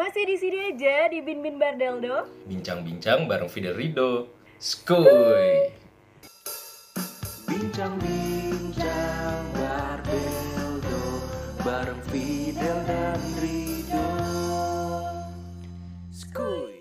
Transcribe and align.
Masih 0.00 0.24
di 0.24 0.32
sini 0.40 0.56
aja 0.64 1.12
di 1.12 1.20
Bin 1.20 1.44
Bin 1.44 1.60
Bardeldo. 1.60 2.24
Bincang-bincang 2.48 3.28
bareng 3.28 3.52
Fidel 3.52 3.76
Rido. 3.76 4.32
Skuy. 4.56 5.76
Bincang-bincang 7.44 9.44
Bardeldo 9.52 11.04
Bareng 11.60 12.00
Fidel 12.08 12.80
dan 12.88 13.20
Rido 13.44 14.08
Skuy 16.08 16.80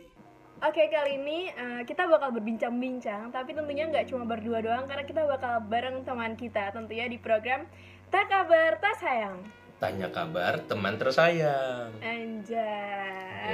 Oke 0.64 0.88
kali 0.88 1.20
ini 1.20 1.52
eh, 1.52 1.82
kita 1.84 2.08
bakal 2.08 2.32
berbincang-bincang, 2.40 3.36
tapi 3.36 3.52
tentunya 3.52 3.92
nggak 3.92 4.08
cuma 4.08 4.24
berdua 4.24 4.64
doang 4.64 4.88
karena 4.88 5.04
kita 5.04 5.28
bakal 5.28 5.60
bareng 5.68 6.08
teman 6.08 6.40
kita 6.40 6.72
tentunya 6.72 7.12
di 7.12 7.20
program 7.20 7.68
Tak 8.08 8.32
Kabar 8.32 8.80
Tak 8.80 8.96
Sayang. 9.04 9.44
Tanya 9.80 10.12
kabar 10.12 10.60
teman 10.68 11.00
tersayang. 11.00 11.96
Anjay. 12.04 13.48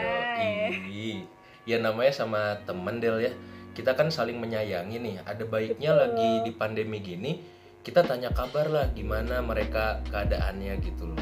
Yoi. 0.73 1.29
Ya 1.69 1.77
namanya 1.77 2.13
sama 2.13 2.59
temen 2.65 2.97
Del 2.97 3.29
ya. 3.29 3.33
Kita 3.77 3.93
kan 3.93 4.09
saling 4.09 4.41
menyayangi 4.41 4.97
nih. 4.97 5.15
Ada 5.21 5.45
baiknya 5.45 5.93
Betul. 5.93 6.01
lagi 6.01 6.29
di 6.49 6.51
pandemi 6.53 6.97
gini 6.99 7.55
kita 7.85 8.01
tanya 8.01 8.33
kabar 8.33 8.65
lah 8.65 8.89
gimana 8.97 9.45
mereka 9.45 10.01
keadaannya 10.09 10.73
gitu 10.81 11.13
loh. 11.13 11.21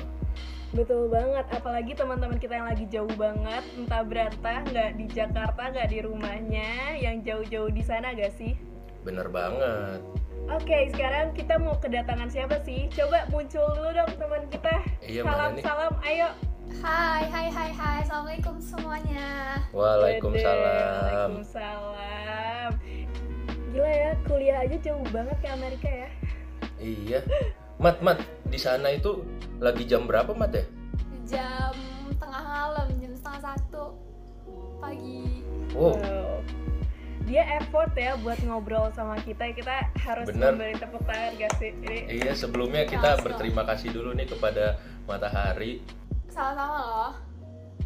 Betul 0.72 1.12
banget, 1.12 1.46
apalagi 1.54 1.92
teman-teman 1.94 2.40
kita 2.40 2.56
yang 2.58 2.66
lagi 2.72 2.88
jauh 2.90 3.14
banget, 3.20 3.62
entah 3.78 4.02
berantah, 4.02 4.64
nggak 4.72 4.92
di 4.98 5.06
Jakarta, 5.12 5.70
nggak 5.70 5.92
di 5.92 6.00
rumahnya, 6.02 6.98
yang 6.98 7.22
jauh-jauh 7.22 7.70
di 7.70 7.84
sana 7.86 8.16
gak 8.18 8.34
sih? 8.34 8.58
Bener 9.04 9.28
banget. 9.28 10.00
Oke, 10.48 10.92
sekarang 10.92 11.32
kita 11.36 11.56
mau 11.60 11.76
kedatangan 11.80 12.28
siapa 12.32 12.60
sih? 12.64 12.88
Coba 12.92 13.28
muncul 13.32 13.64
dulu 13.76 13.92
dong 13.96 14.12
teman 14.16 14.44
kita. 14.52 14.76
Iya, 15.04 15.24
salam 15.24 15.52
salam, 15.60 15.94
ayo. 16.04 16.32
Hai, 16.80 17.28
hai, 17.32 17.48
hai, 17.52 17.72
hai, 17.72 17.98
assalamualaikum 18.08 18.60
semuanya. 18.64 19.60
Waalaikumsalam. 19.76 21.32
Waalaikumsalam. 21.36 22.72
Gila 23.72 23.92
ya, 23.92 24.12
kuliah 24.28 24.58
aja 24.64 24.78
jauh 24.80 25.08
banget 25.12 25.38
ke 25.40 25.48
Amerika 25.52 25.90
ya. 25.92 26.10
Iya. 26.80 27.20
Mat, 27.80 28.00
mat, 28.00 28.20
di 28.48 28.60
sana 28.60 28.92
itu 28.96 29.24
lagi 29.60 29.84
jam 29.84 30.08
berapa, 30.08 30.32
Mat 30.36 30.56
ya? 30.56 30.64
Jam 31.28 31.76
tengah 32.20 32.44
malam, 32.44 32.88
jam 33.00 33.12
setengah 33.16 33.42
satu 33.52 33.96
pagi. 34.80 35.44
Wow, 35.76 35.96
Wow. 36.00 36.63
Dia 37.24 37.44
effort 37.58 37.96
ya 37.96 38.20
buat 38.20 38.36
ngobrol 38.44 38.92
sama 38.92 39.16
kita. 39.18 39.52
Kita 39.52 39.88
harus 39.98 40.28
Bener. 40.28 40.52
memberi 40.52 40.76
tepuk 40.76 41.04
tangan 41.04 41.32
gak 41.36 41.52
sih? 41.56 41.72
Ini 41.74 41.98
iya 42.12 42.34
sebelumnya 42.34 42.84
kita 42.84 43.16
Langsung. 43.16 43.32
berterima 43.32 43.64
kasih 43.64 43.90
dulu 43.92 44.12
nih 44.12 44.28
kepada 44.28 44.76
Matahari. 45.04 45.80
Sama-sama 46.28 46.78
loh. 46.82 47.12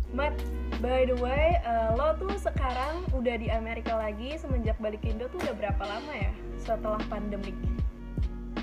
Matt, 0.09 0.39
by 0.80 1.03
the 1.03 1.13
way, 1.13 1.59
eh, 1.59 1.89
lo 1.93 2.15
tuh 2.15 2.31
sekarang 2.33 3.03
udah 3.11 3.35
di 3.35 3.52
Amerika 3.52 3.91
lagi 3.93 4.39
semenjak 4.39 4.80
balik 4.80 5.03
Indo 5.03 5.27
tuh 5.27 5.38
udah 5.38 5.53
berapa 5.53 5.83
lama 5.83 6.13
ya 6.15 6.31
setelah 6.58 7.02
pandemik? 7.05 7.53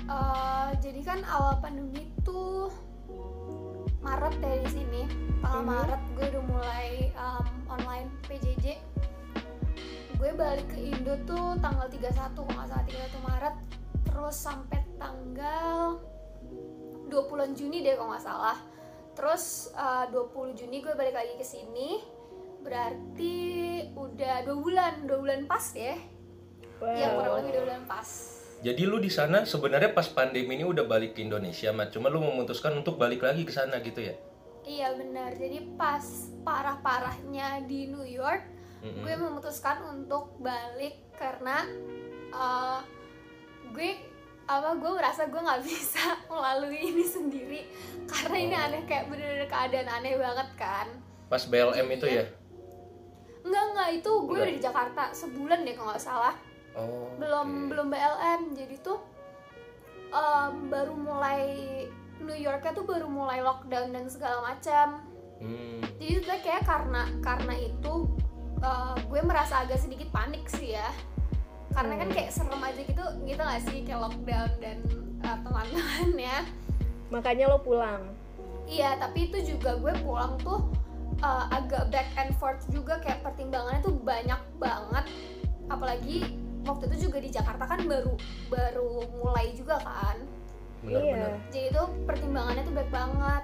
Eh, 0.05 0.69
jadi 0.81 1.01
kan 1.01 1.19
awal 1.23 1.57
pandemi 1.59 2.09
tuh 2.21 2.73
Maret 4.01 4.37
ya 4.37 4.55
di 4.59 4.69
sini. 4.71 5.01
Tanggal 5.39 5.61
Mhm. 5.61 5.69
Maret 5.71 6.01
gue 6.13 6.25
udah 6.29 6.43
mulai 6.45 6.89
um, 7.15 7.45
online 7.67 8.09
PJJ. 8.25 8.77
Gue 10.25 10.33
balik 10.33 10.73
ke 10.73 10.81
Indo 10.81 11.13
tuh 11.29 11.53
tanggal 11.61 11.85
31 11.85 12.17
kalau 12.33 12.49
nggak 12.49 12.65
salah 12.65 12.85
31 12.89 13.29
Maret. 13.29 13.55
Terus 14.09 14.33
sampai 14.41 14.81
tanggal 14.97 16.01
20 17.13 17.53
Juni 17.53 17.85
deh 17.85 17.93
kalau 17.93 18.09
nggak 18.09 18.25
salah. 18.25 18.57
Terus 19.13 19.69
uh, 19.77 20.09
20 20.09 20.57
Juni 20.57 20.81
gue 20.81 20.97
balik 20.97 21.13
lagi 21.13 21.37
ke 21.37 21.45
sini. 21.45 22.01
Berarti 22.65 23.37
udah 23.93 24.41
dua 24.49 24.57
bulan, 24.57 25.05
dua 25.05 25.21
bulan 25.21 25.45
pas 25.45 25.61
ya. 25.77 25.93
Iya 26.81 27.21
kurang 27.21 27.45
lebih 27.45 27.61
dua 27.61 27.63
bulan 27.69 27.83
pas. 27.85 28.09
Jadi 28.65 28.81
lu 28.81 28.97
di 28.97 29.13
sana 29.13 29.45
sebenarnya 29.45 29.93
pas 29.93 30.09
pandemi 30.09 30.57
ini 30.57 30.65
udah 30.65 30.89
balik 30.89 31.13
ke 31.13 31.21
Indonesia, 31.21 31.69
Mat. 31.69 31.93
Cuma 31.93 32.09
lu 32.09 32.17
memutuskan 32.25 32.73
untuk 32.73 32.97
balik 32.97 33.21
lagi 33.21 33.45
ke 33.45 33.53
sana 33.53 33.77
gitu 33.77 34.01
ya? 34.01 34.17
Iya 34.65 34.97
benar. 34.97 35.37
Jadi 35.37 35.77
pas 35.77 36.33
parah-parahnya 36.41 37.61
di 37.69 37.93
New 37.93 38.09
York, 38.09 38.54
Mm-mm. 38.85 39.01
gue 39.01 39.13
memutuskan 39.17 39.81
untuk 39.89 40.37
balik 40.37 40.93
karena 41.17 41.65
uh, 42.29 42.79
gue 43.73 43.97
apa 44.45 44.77
gue 44.77 44.91
merasa 44.93 45.25
gue 45.25 45.41
nggak 45.41 45.61
bisa 45.67 46.21
melalui 46.25 46.77
ini 46.85 47.01
sendiri 47.01 47.61
karena 48.05 48.37
ini 48.37 48.53
Oh. 48.53 48.63
aneh 48.63 48.81
kayak 48.85 49.09
bener-bener 49.09 49.49
keadaan 49.49 49.89
aneh 49.89 50.13
banget 50.15 50.49
kan. 50.53 50.87
Pas 51.25 51.41
BLM 51.41 51.87
itu 51.89 52.05
ya? 52.05 52.25
Enggak 53.41 53.63
enggak 53.67 53.89
itu 53.95 54.11
gue 54.21 54.37
udah 54.37 54.53
di 54.53 54.61
Jakarta 54.61 55.01
sebulan 55.11 55.65
deh 55.65 55.73
kalau 55.73 55.89
nggak 55.89 56.01
salah. 56.03 56.35
Oh. 56.75 57.07
belum 57.15 57.47
oke. 57.47 57.67
belum 57.71 57.87
BLM 57.87 58.41
jadi 58.51 58.75
tuh 58.83 58.99
em, 60.11 60.67
baru 60.67 60.91
mulai 60.91 61.41
New 62.19 62.35
Yorknya 62.35 62.71
tuh 62.71 62.83
baru 62.83 63.07
mulai 63.07 63.39
lockdown 63.39 63.89
dan 63.89 64.05
segala 64.05 64.43
macam 64.45 65.01
Hmm. 65.35 65.83
jadi 65.99 66.19
tuh 66.19 66.39
kayak 66.39 66.63
karena 66.63 67.11
karena 67.19 67.55
itu 67.59 68.07
eh, 68.59 68.95
gue 69.01 69.21
merasa 69.21 69.61
agak 69.61 69.77
sedikit 69.77 70.07
panik 70.09 70.45
sih 70.47 70.75
ya. 70.75 70.89
Karena 71.71 71.99
kan 71.99 72.07
Hmm. 72.07 72.15
kayak 72.15 72.31
serem 72.31 72.61
aja 72.61 72.81
gitu 72.81 73.03
gitu 73.25 73.41
gak 73.41 73.61
sih? 73.63 73.77
Kayak 73.83 73.99
lockdown 74.05 74.51
dan 74.59 74.77
eh, 75.19 75.37
teman-temannya 75.41 76.37
Makanya 77.07 77.45
lo 77.47 77.59
pulang. 77.59 78.01
iya 78.65 78.97
tapi 78.97 79.29
itu 79.29 79.37
juga 79.45 79.77
gue 79.77 79.93
pulang 80.01 80.41
tuh 80.41 80.65
eh, 81.17 81.45
agak 81.51 81.91
back 81.91 82.09
and 82.15 82.31
forth 82.35 82.63
juga. 82.67 82.97
Kayak 82.99 83.23
pertimbangannya 83.23 83.81
tuh 83.81 83.95
banyak 83.97 84.41
banget. 84.55 85.05
Apalagi 85.65 86.17
waktu 86.63 86.89
itu 86.89 87.09
juga 87.09 87.17
di 87.19 87.29
Jakarta 87.29 87.65
kan 87.65 87.85
baru 87.85 88.13
baru 88.47 88.89
mulai 89.13 89.53
juga 89.53 89.77
kan. 89.79 90.17
Benar-benar. 90.81 91.41
jadi 91.49 91.73
itu 91.73 91.83
pertimbangannya 92.05 92.63
tuh 92.63 92.73
baik 92.73 92.91
banget. 92.93 93.43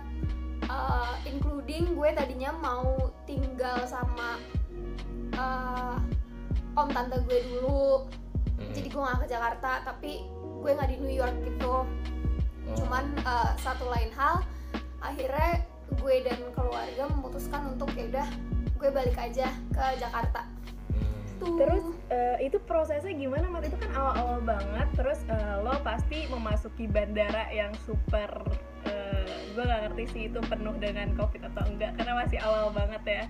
Uh, 0.66 1.18
including 1.26 1.98
gue 1.98 2.10
tadinya 2.14 2.54
mau 2.56 2.96
tinggal 3.26 3.82
sama 3.84 4.38
uh, 5.36 5.98
om 6.76 6.88
tante 6.90 7.20
gue 7.24 7.40
dulu 7.48 8.08
Mm-mm. 8.58 8.72
jadi 8.74 8.88
gue 8.88 9.02
gak 9.02 9.20
ke 9.24 9.28
Jakarta 9.30 9.72
tapi 9.84 10.12
gue 10.34 10.72
nggak 10.72 10.90
di 10.90 10.98
New 11.02 11.16
York 11.16 11.36
gitu 11.44 11.86
Oh. 12.62 12.78
cuman 12.78 13.10
uh, 13.26 13.52
satu 13.58 13.90
lain 13.90 14.14
hal 14.14 14.46
akhirnya 15.02 15.66
gue 15.98 16.16
dan 16.24 16.40
keluarga 16.54 17.10
memutuskan 17.10 17.74
untuk 17.74 17.90
ya 17.98 18.06
udah 18.08 18.28
gue 18.78 18.90
balik 18.94 19.18
aja 19.18 19.50
ke 19.74 19.84
Jakarta 20.00 20.46
Hmm. 21.42 21.42
tuh 21.42 21.58
Terus 21.58 21.86
eh, 22.14 22.38
itu 22.46 22.62
prosesnya 22.62 23.18
gimana, 23.18 23.50
Mat? 23.50 23.66
Itu 23.66 23.74
kan 23.74 23.90
awal-awal 23.98 24.46
banget. 24.46 24.88
Terus 24.94 25.26
eh, 25.26 25.56
lo 25.66 25.74
pasti 25.82 26.30
memasuki 26.30 26.86
bandara 26.86 27.50
yang 27.50 27.74
super, 27.82 28.30
eh, 28.84 29.26
gue 29.50 29.62
gak 29.62 29.82
ngerti 29.84 30.04
sih 30.08 30.22
itu 30.26 30.40
penuh 30.42 30.76
dengan 30.76 31.12
covid 31.14 31.42
atau 31.46 31.64
enggak, 31.66 31.92
karena 31.94 32.14
masih 32.18 32.40
awal 32.40 32.70
banget 32.72 33.04
ya. 33.04 33.24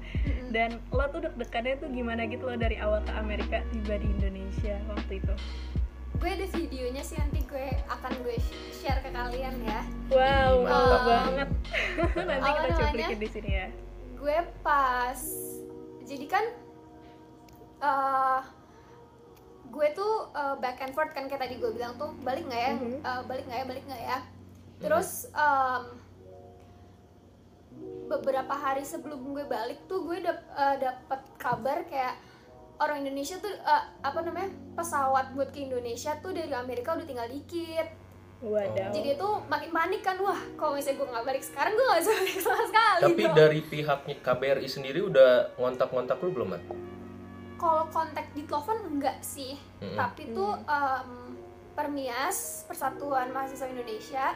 Dan 0.48 0.70
lo 0.90 1.08
tuh 1.08 1.24
deg-degannya 1.24 1.76
tuh 1.78 1.90
gimana 1.90 2.26
gitu 2.26 2.44
lo 2.44 2.56
dari 2.56 2.76
awal 2.76 3.00
ke 3.02 3.12
Amerika 3.12 3.64
tiba 3.70 3.96
di 3.96 4.08
Indonesia 4.10 4.76
waktu 4.88 5.18
itu? 5.18 5.36
gue 6.14 6.30
ada 6.30 6.46
videonya 6.54 7.02
sih 7.02 7.18
nanti 7.18 7.42
gue 7.42 7.66
akan 7.90 8.14
gue 8.22 8.38
share 8.72 9.02
ke 9.02 9.10
kalian 9.10 9.58
ya 9.60 9.82
Wow, 10.08 10.54
mantap. 10.62 11.02
banget. 11.04 11.50
Nanti 12.30 12.50
kita 12.52 12.70
cuplikin 12.78 13.18
di 13.18 13.30
sini 13.32 13.52
ya. 13.56 13.68
gue 14.14 14.38
pas 14.62 15.18
jadi 16.04 16.26
kan 16.28 16.46
eh 17.82 18.42
gue 19.66 19.88
tuh 19.92 20.14
eh, 20.32 20.56
back 20.58 20.78
and 20.80 20.94
forth 20.94 21.10
kan 21.10 21.26
kayak 21.26 21.42
tadi 21.42 21.58
gue 21.58 21.72
bilang 21.72 21.98
tuh 21.98 22.14
balik 22.20 22.46
nggak 22.46 22.62
ya 22.62 22.72
Mhm. 22.76 22.96
Eh, 23.02 23.22
balik 23.26 23.44
nggak 23.48 23.58
ya 23.58 23.66
balik 23.66 23.84
nggak 23.88 24.04
ya 24.04 24.18
terus 24.82 25.10
em, 25.30 25.84
beberapa 28.10 28.52
hari 28.52 28.84
sebelum 28.84 29.32
gue 29.32 29.46
balik 29.48 29.88
tuh 29.88 30.04
gue 30.04 30.20
dap 30.20 30.42
eh, 30.52 30.76
dapet 30.78 31.22
kabar 31.40 31.88
kayak 31.88 32.20
orang 32.78 33.06
Indonesia 33.06 33.40
tuh 33.40 33.50
eh, 33.50 33.84
apa 34.02 34.20
namanya 34.22 34.50
pesawat 34.76 35.32
buat 35.32 35.50
ke 35.50 35.64
Indonesia 35.64 36.18
tuh 36.20 36.36
dari 36.36 36.52
Amerika 36.52 36.94
udah 36.94 37.08
tinggal 37.08 37.30
dikit 37.30 37.88
Wadaw. 38.42 38.90
jadi 38.90 39.22
itu 39.22 39.30
makin 39.48 39.70
panik 39.70 40.02
kan 40.02 40.18
wah 40.18 40.42
kalau 40.58 40.74
misalnya 40.74 40.98
gue 40.98 41.08
nggak 41.14 41.26
balik 41.30 41.44
sekarang 41.46 41.72
gue 41.78 41.86
nggak 41.86 42.02
bisa 42.02 42.12
balik 42.18 42.38
sama 42.42 42.64
sekali 42.66 43.04
Tapi 43.06 43.22
dong. 43.22 43.36
dari 43.38 43.60
pihaknya 43.62 44.16
KBRI 44.18 44.68
sendiri 44.68 45.00
udah 45.06 45.32
ngontak-ngontak 45.62 46.18
lu 46.20 46.34
belum, 46.34 46.50
Mat? 46.58 46.64
kalau 47.62 47.86
kontak 47.94 48.26
di 48.34 48.42
telepon 48.50 48.98
enggak 48.98 49.22
sih 49.22 49.54
Mm-mm. 49.78 49.94
tapi 49.94 50.34
tuh 50.34 50.58
em, 50.66 51.38
Permias 51.78 52.66
Persatuan 52.66 53.30
Mahasiswa 53.30 53.70
Indonesia 53.70 54.34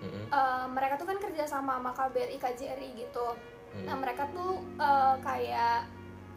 Mm-mm. 0.00 0.24
em, 0.28 0.66
mereka 0.70 0.96
tuh 0.96 1.04
kan 1.04 1.16
kerja 1.16 1.44
sama 1.44 1.76
sama 1.76 1.92
KBRI 1.92 2.36
KJRI 2.36 2.88
gitu 2.98 3.28
Mm. 3.70 3.86
nah 3.86 3.94
mereka 3.94 4.26
tuh 4.28 4.58
eh, 4.76 5.14
kayak 5.20 5.86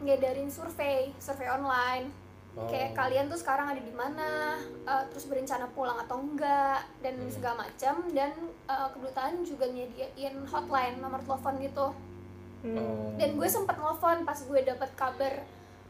ngedarin 0.00 0.46
survei 0.46 1.10
survei 1.18 1.48
online 1.48 2.22
Oh. 2.54 2.70
kayak 2.70 2.94
kalian 2.94 3.26
tuh 3.26 3.34
sekarang 3.34 3.66
ada 3.66 3.82
di 3.82 3.90
mana 3.90 4.54
eh, 4.86 5.04
terus 5.10 5.26
berencana 5.26 5.66
pulang 5.68 5.98
atau 5.98 6.22
enggak 6.22 6.86
dan 7.02 7.18
Hmm. 7.18 7.26
segala 7.26 7.66
macam 7.66 7.94
dan 8.14 8.30
eh, 8.64 8.88
kedutaan 8.94 9.42
juga 9.42 9.66
nyediain 9.66 10.38
hotline 10.46 11.02
nomor 11.02 11.18
telepon 11.20 11.58
gitu 11.58 11.90
Hmm. 12.62 12.78
Oh. 12.78 13.10
dan 13.18 13.34
gue 13.34 13.48
sempat 13.50 13.74
nelfon 13.74 14.22
pas 14.22 14.38
gue 14.38 14.60
dapat 14.62 14.94
kabar 14.94 15.34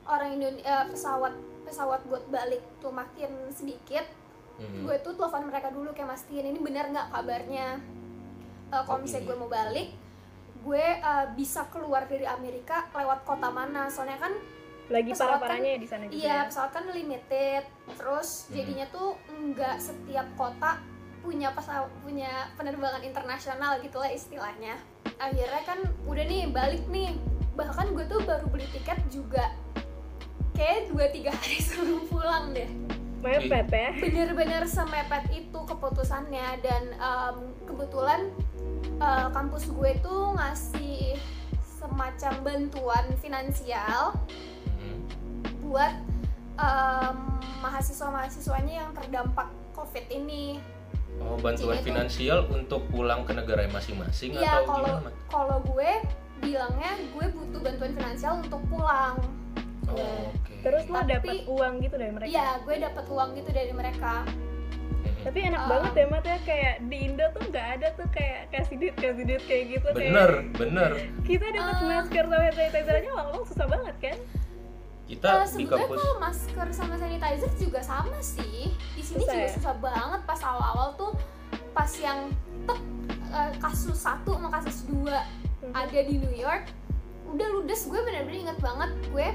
orang 0.07 0.33
Indonesia 0.33 0.89
pesawat 0.89 1.37
pesawat 1.63 2.01
buat 2.05 2.25
balik 2.29 2.65
tuh 2.81 2.89
makin 2.89 3.29
sedikit 3.53 4.09
Hmm. 4.55 4.87
gue 4.87 4.97
tuh 5.01 5.13
telepon 5.15 5.51
mereka 5.51 5.69
dulu 5.69 5.91
kayak 5.91 6.15
mastiin 6.15 6.47
ini 6.47 6.59
benar 6.59 6.87
nggak 6.89 7.09
kabarnya 7.11 7.83
Eh, 8.65 8.83
kalau 8.83 8.99
misalnya 8.99 9.23
Oke. 9.23 9.29
gue 9.29 9.37
mau 9.37 9.51
balik 9.51 9.89
gue 10.65 10.87
eh, 10.97 11.27
bisa 11.37 11.69
keluar 11.69 12.09
dari 12.09 12.25
Amerika 12.25 12.89
lewat 12.91 13.23
kota 13.23 13.49
mana 13.49 13.87
soalnya 13.87 14.17
kan 14.19 14.33
lagi 14.85 15.13
pesawat 15.13 15.39
parah-parahnya 15.39 15.71
ya 15.71 15.79
di 15.79 15.89
sana 15.89 16.03
juga 16.05 16.17
iya 16.17 16.29
ya. 16.35 16.47
pesawat 16.49 16.71
kan 16.73 16.85
limited 16.89 17.63
terus 17.95 18.29
Hmm. 18.45 18.53
jadinya 18.53 18.87
tuh 18.89 19.09
nggak 19.29 19.77
setiap 19.79 20.27
kota 20.35 20.81
punya 21.21 21.49
pesawat 21.53 21.89
punya 22.01 22.33
penerbangan 22.55 23.01
internasional 23.01 23.81
gitulah 23.81 24.09
istilahnya 24.09 24.77
akhirnya 25.17 25.63
kan 25.65 25.79
udah 26.05 26.25
nih 26.25 26.49
balik 26.49 26.85
nih 26.89 27.17
bahkan 27.55 27.89
gue 27.91 28.05
tuh 28.05 28.21
baru 28.23 28.45
beli 28.49 28.67
tiket 28.71 28.99
juga 29.09 29.53
kayak 30.53 30.91
dua 30.91 31.07
tiga 31.11 31.31
hari 31.31 31.61
sebelum 31.65 32.05
pulang 32.09 32.53
deh 32.53 32.69
mepet 33.25 33.67
ya 33.71 33.91
bener-bener 33.97 34.63
semepet 34.65 35.25
itu 35.33 35.59
keputusannya 35.59 36.61
dan 36.61 36.83
em, 36.93 37.37
kebetulan 37.65 38.29
eh, 38.97 39.29
kampus 39.31 39.67
gue 39.67 39.91
tuh 39.99 40.35
ngasih 40.35 41.17
semacam 41.75 42.33
bantuan 42.43 43.05
finansial 43.19 44.13
Hmm. 44.75 45.01
buat 45.63 45.95
em, 46.55 47.17
mahasiswa-mahasiswanya 47.59 48.75
yang 48.79 48.91
terdampak 48.93 49.49
covid 49.73 50.05
ini 50.09 50.61
Oh, 51.17 51.39
bantuan 51.39 51.55
Jadi 51.73 51.81
itu- 51.81 51.89
finansial 51.89 52.39
untuk 52.49 52.91
pulang 52.91 53.23
ke 53.23 53.33
negara 53.33 53.65
masing-masing 53.69 54.35
Iya 54.35 54.61
atau 54.61 54.67
kalau 54.69 54.95
gimana? 54.99 55.11
Kalau 55.27 55.59
gue 55.65 55.91
bilangnya 56.41 56.91
gue 57.09 57.27
butuh 57.31 57.61
bantuan 57.61 57.93
finansial 57.95 58.33
untuk 58.41 58.59
pulang 58.67 59.15
Oh, 59.97 60.25
oke. 60.29 60.53
terus 60.61 60.85
lo 60.87 61.01
dapet 61.01 61.37
uang 61.45 61.73
gitu 61.79 61.95
dari 61.95 62.11
mereka 62.11 62.29
iya 62.29 62.49
gue 62.59 62.77
dapat 62.79 63.05
uang 63.07 63.31
gitu 63.35 63.51
dari 63.51 63.73
mereka 63.73 64.15
tapi 65.21 65.39
enak 65.43 65.57
Um, 65.59 65.69
banget 65.71 65.93
ya 65.95 66.07
Mat 66.07 66.25
ya 66.27 66.39
kayak 66.43 66.75
di 66.85 66.97
Indo 67.03 67.25
tuh 67.31 67.43
nggak 67.47 67.67
ada 67.73 67.89
tuh 67.95 68.09
kayak 68.11 68.41
kasih 68.51 68.77
duit 68.77 68.95
kasih 68.95 69.25
duit 69.25 69.43
kayak 69.43 69.65
gitu 69.73 69.89
bener, 69.91 70.31
kayak 70.43 70.53
bener. 70.55 70.91
kita 71.23 71.47
dapat 71.49 71.75
Ah. 71.75 71.89
masker 71.97 72.25
sama 72.27 72.45
sanitizer 72.47 72.95
aja 72.95 73.11
awal 73.15 73.41
susah 73.43 73.67
banget 73.67 73.97
kan 74.03 74.19
Kita 75.05 75.29
Eh, 75.29 75.49
di 75.55 75.65
kampus 75.67 75.97
kalau 75.99 76.17
masker 76.19 76.67
sama 76.73 76.95
sanitizer 76.97 77.53
juga 77.59 77.81
sama 77.81 78.19
sih 78.21 78.69
di 78.73 79.03
sini 79.03 79.17
Susah 79.19 79.33
juga 79.33 79.37
ya? 79.39 79.53
susah 79.53 79.75
banget 79.79 80.21
pas 80.23 80.41
awal-awal 80.43 80.89
tuh 80.95 81.13
pas 81.71 81.93
yang 81.99 82.33
tek 82.65 82.81
eh, 83.31 83.53
kasus 83.59 83.99
satu 83.99 84.33
sama 84.35 84.49
kasus 84.51 84.85
dua 84.87 85.25
Mhm. 85.61 85.73
ada 85.73 85.99
di 86.01 86.15
New 86.19 86.33
York 86.35 86.69
udah 87.27 87.47
ludes 87.51 87.85
gue 87.85 87.97
bener-bener 87.99 88.45
inget 88.45 88.59
banget 88.59 88.91
gue 89.07 89.29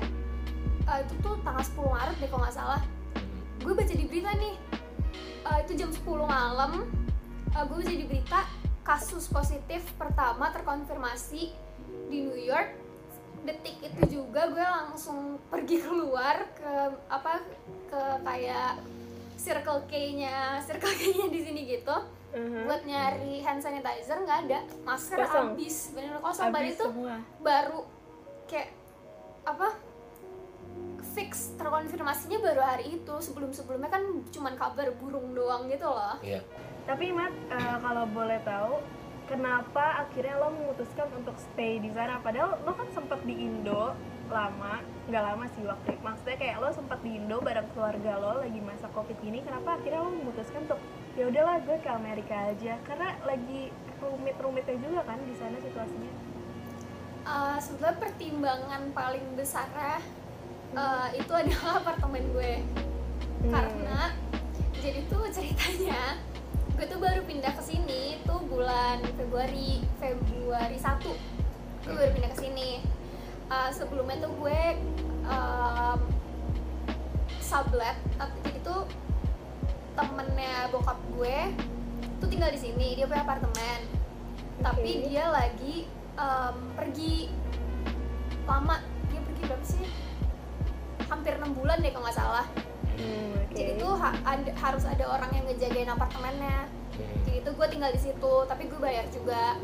eh, 0.89 0.99
itu 1.05 1.13
tuh 1.21 1.35
tanggal 1.45 1.61
10 1.61 1.77
Maret 1.77 2.15
deh 2.17 2.29
kalau 2.29 2.41
nggak 2.43 2.55
salah. 2.55 2.81
Gue 3.61 3.73
baca 3.75 3.93
di 3.93 4.05
berita 4.09 4.31
nih. 4.35 4.55
Eh, 5.45 5.57
itu 5.65 5.71
jam 5.77 5.89
10 5.93 6.25
malam. 6.25 6.71
Eh, 7.53 7.63
gue 7.63 7.75
baca 7.77 7.93
di 7.93 8.05
berita 8.05 8.39
kasus 8.81 9.29
positif 9.29 9.85
pertama 10.01 10.49
terkonfirmasi 10.49 11.53
di 12.09 12.17
New 12.25 12.39
York. 12.39 12.73
Detik 13.45 13.79
itu 13.79 14.19
juga 14.19 14.51
gue 14.51 14.65
langsung 14.65 15.39
pergi 15.47 15.79
keluar 15.79 16.43
ke 16.57 16.73
apa 17.07 17.39
ke 17.87 18.01
kayak 18.25 18.81
Circle 19.39 19.87
K-nya 19.87 20.59
Circle 20.59 20.91
K-nya 20.91 21.27
di 21.31 21.39
sini 21.39 21.61
gitu. 21.63 21.95
Mhm. 22.29 22.69
buat 22.69 22.85
nyari 22.85 23.41
hand 23.41 23.57
sanitizer 23.57 24.21
nggak 24.21 24.39
ada. 24.45 24.59
Masker 24.85 25.17
Kosong. 25.25 25.57
habis 25.57 25.75
bener 25.97 26.21
kosong. 26.21 26.53
Baru 26.53 26.69
itu 26.69 26.85
semua. 26.85 27.15
baru 27.41 27.79
kayak 28.45 28.69
apa 29.49 29.67
fix 31.19 31.51
terkonfirmasinya 31.59 32.39
baru 32.39 32.63
hari 32.63 32.95
itu 32.95 33.15
sebelum 33.19 33.51
sebelumnya 33.51 33.91
kan 33.91 34.23
cuman 34.31 34.55
kabar 34.55 34.87
burung 34.95 35.35
doang 35.35 35.67
gitu 35.67 35.91
loh 35.91 36.15
Iya. 36.23 36.39
Tapi 36.87 37.13
Mat, 37.13 37.29
eh, 37.53 37.77
kalau 37.85 38.09
boleh 38.09 38.41
tahu, 38.41 38.81
kenapa 39.29 40.01
akhirnya 40.01 40.41
lo 40.41 40.49
memutuskan 40.49 41.05
untuk 41.13 41.37
stay 41.37 41.77
di 41.77 41.93
sana? 41.93 42.17
Padahal 42.17 42.57
lo 42.65 42.73
kan 42.73 42.89
sempat 42.89 43.21
di 43.29 43.45
Indo 43.45 43.93
lama, 44.25 44.81
nggak 45.05 45.21
lama 45.21 45.45
sih 45.53 45.69
waktu 45.69 45.93
itu. 45.93 46.01
Maksudnya 46.01 46.37
kayak 46.41 46.57
lo 46.57 46.73
sempat 46.73 46.97
di 47.05 47.13
Indo 47.13 47.37
bareng 47.45 47.69
keluarga 47.77 48.17
lo 48.17 48.41
lagi 48.41 48.57
masa 48.57 48.89
covid 48.89 49.13
gini. 49.21 49.45
Kenapa 49.45 49.77
akhirnya 49.77 50.01
lo 50.01 50.09
memutuskan 50.17 50.65
untuk 50.65 50.81
ya 51.13 51.29
udahlah 51.29 51.61
gue 51.61 51.77
ke 51.77 51.89
Amerika 51.93 52.35
aja? 52.49 52.73
Karena 52.81 53.09
lagi 53.21 53.69
rumit-rumitnya 54.01 54.75
juga 54.81 55.05
kan 55.05 55.21
di 55.21 55.35
sana 55.37 55.61
situasinya. 55.61 56.13
Eh, 57.29 57.57
sebetulnya 57.61 57.95
pertimbangan 58.01 58.81
paling 58.97 59.37
besar 60.69 61.09
itu 61.17 61.31
adalah 61.33 61.71
apartemen 61.81 62.23
gue. 62.33 62.53
Hmm. 63.39 63.55
karena 63.55 64.11
jadi 64.83 65.07
tuh 65.07 65.23
ceritanya 65.31 66.19
gue 66.75 66.83
tuh 66.91 66.99
baru 66.99 67.23
pindah 67.23 67.55
ke 67.55 67.63
sini 67.63 68.19
tuh 68.27 68.43
bulan 68.51 68.99
Februari 69.15 69.79
Februari 69.95 70.75
1 70.75 70.99
gue 71.87 71.95
baru 71.95 72.11
pindah 72.11 72.31
ke 72.35 72.39
sini. 72.43 72.83
Uh, 73.49 73.71
sebelumnya 73.71 74.19
tuh 74.21 74.31
gue 74.43 74.61
um, 75.25 75.99
sublet 77.39 77.95
atau 78.19 78.37
jadi 78.43 78.59
tuh 78.61 78.83
temennya 79.95 80.69
bokap 80.69 80.99
gue 81.15 81.37
tuh 82.19 82.27
tinggal 82.27 82.51
di 82.51 82.59
sini 82.59 82.99
dia 82.99 83.07
punya 83.07 83.23
apartemen. 83.23 83.87
Tapi 84.59 84.91
Oke. 84.99 85.03
dia 85.07 85.31
lagi 85.31 85.87
um, 86.19 86.55
pergi 86.75 87.31
lama. 88.43 88.83
Dia 89.07 89.21
pergi 89.23 89.41
berapa 89.47 89.65
sih 89.65 90.08
hampir 91.29 91.37
enam 91.37 91.53
bulan 91.53 91.77
deh 91.77 91.91
kalau 91.91 92.03
nggak 92.03 92.17
salah 92.17 92.45
Hmm, 92.97 93.31
oke. 93.37 93.53
jadi 93.53 93.71
tuh 93.77 93.93
ha- 93.95 94.19
ada- 94.25 94.55
harus 94.57 94.83
ada 94.83 95.05
orang 95.07 95.29
yang 95.31 95.45
ngejagain 95.45 95.87
apartemennya 95.87 96.65
Hmm. 96.91 97.21
jadi 97.23 97.37
itu 97.39 97.49
gue 97.53 97.67
tinggal 97.69 97.91
di 97.93 98.01
situ 98.01 98.33
tapi 98.43 98.65
gue 98.65 98.75
bayar 98.77 99.05
juga 99.07 99.55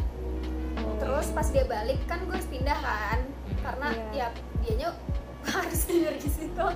Oh. 0.77 0.93
terus 0.97 1.31
pas 1.31 1.43
dia 1.45 1.65
balik 1.65 1.97
kan 2.05 2.21
gue 2.21 2.31
harus 2.31 2.45
pindah 2.45 2.77
kan 2.77 3.19
karena 3.59 3.87
Iya. 4.13 4.13
ya 4.13 4.27
dianya 4.61 4.89
harus 5.55 5.81
pindah 5.83 6.13
di 6.13 6.29
situ 6.29 6.67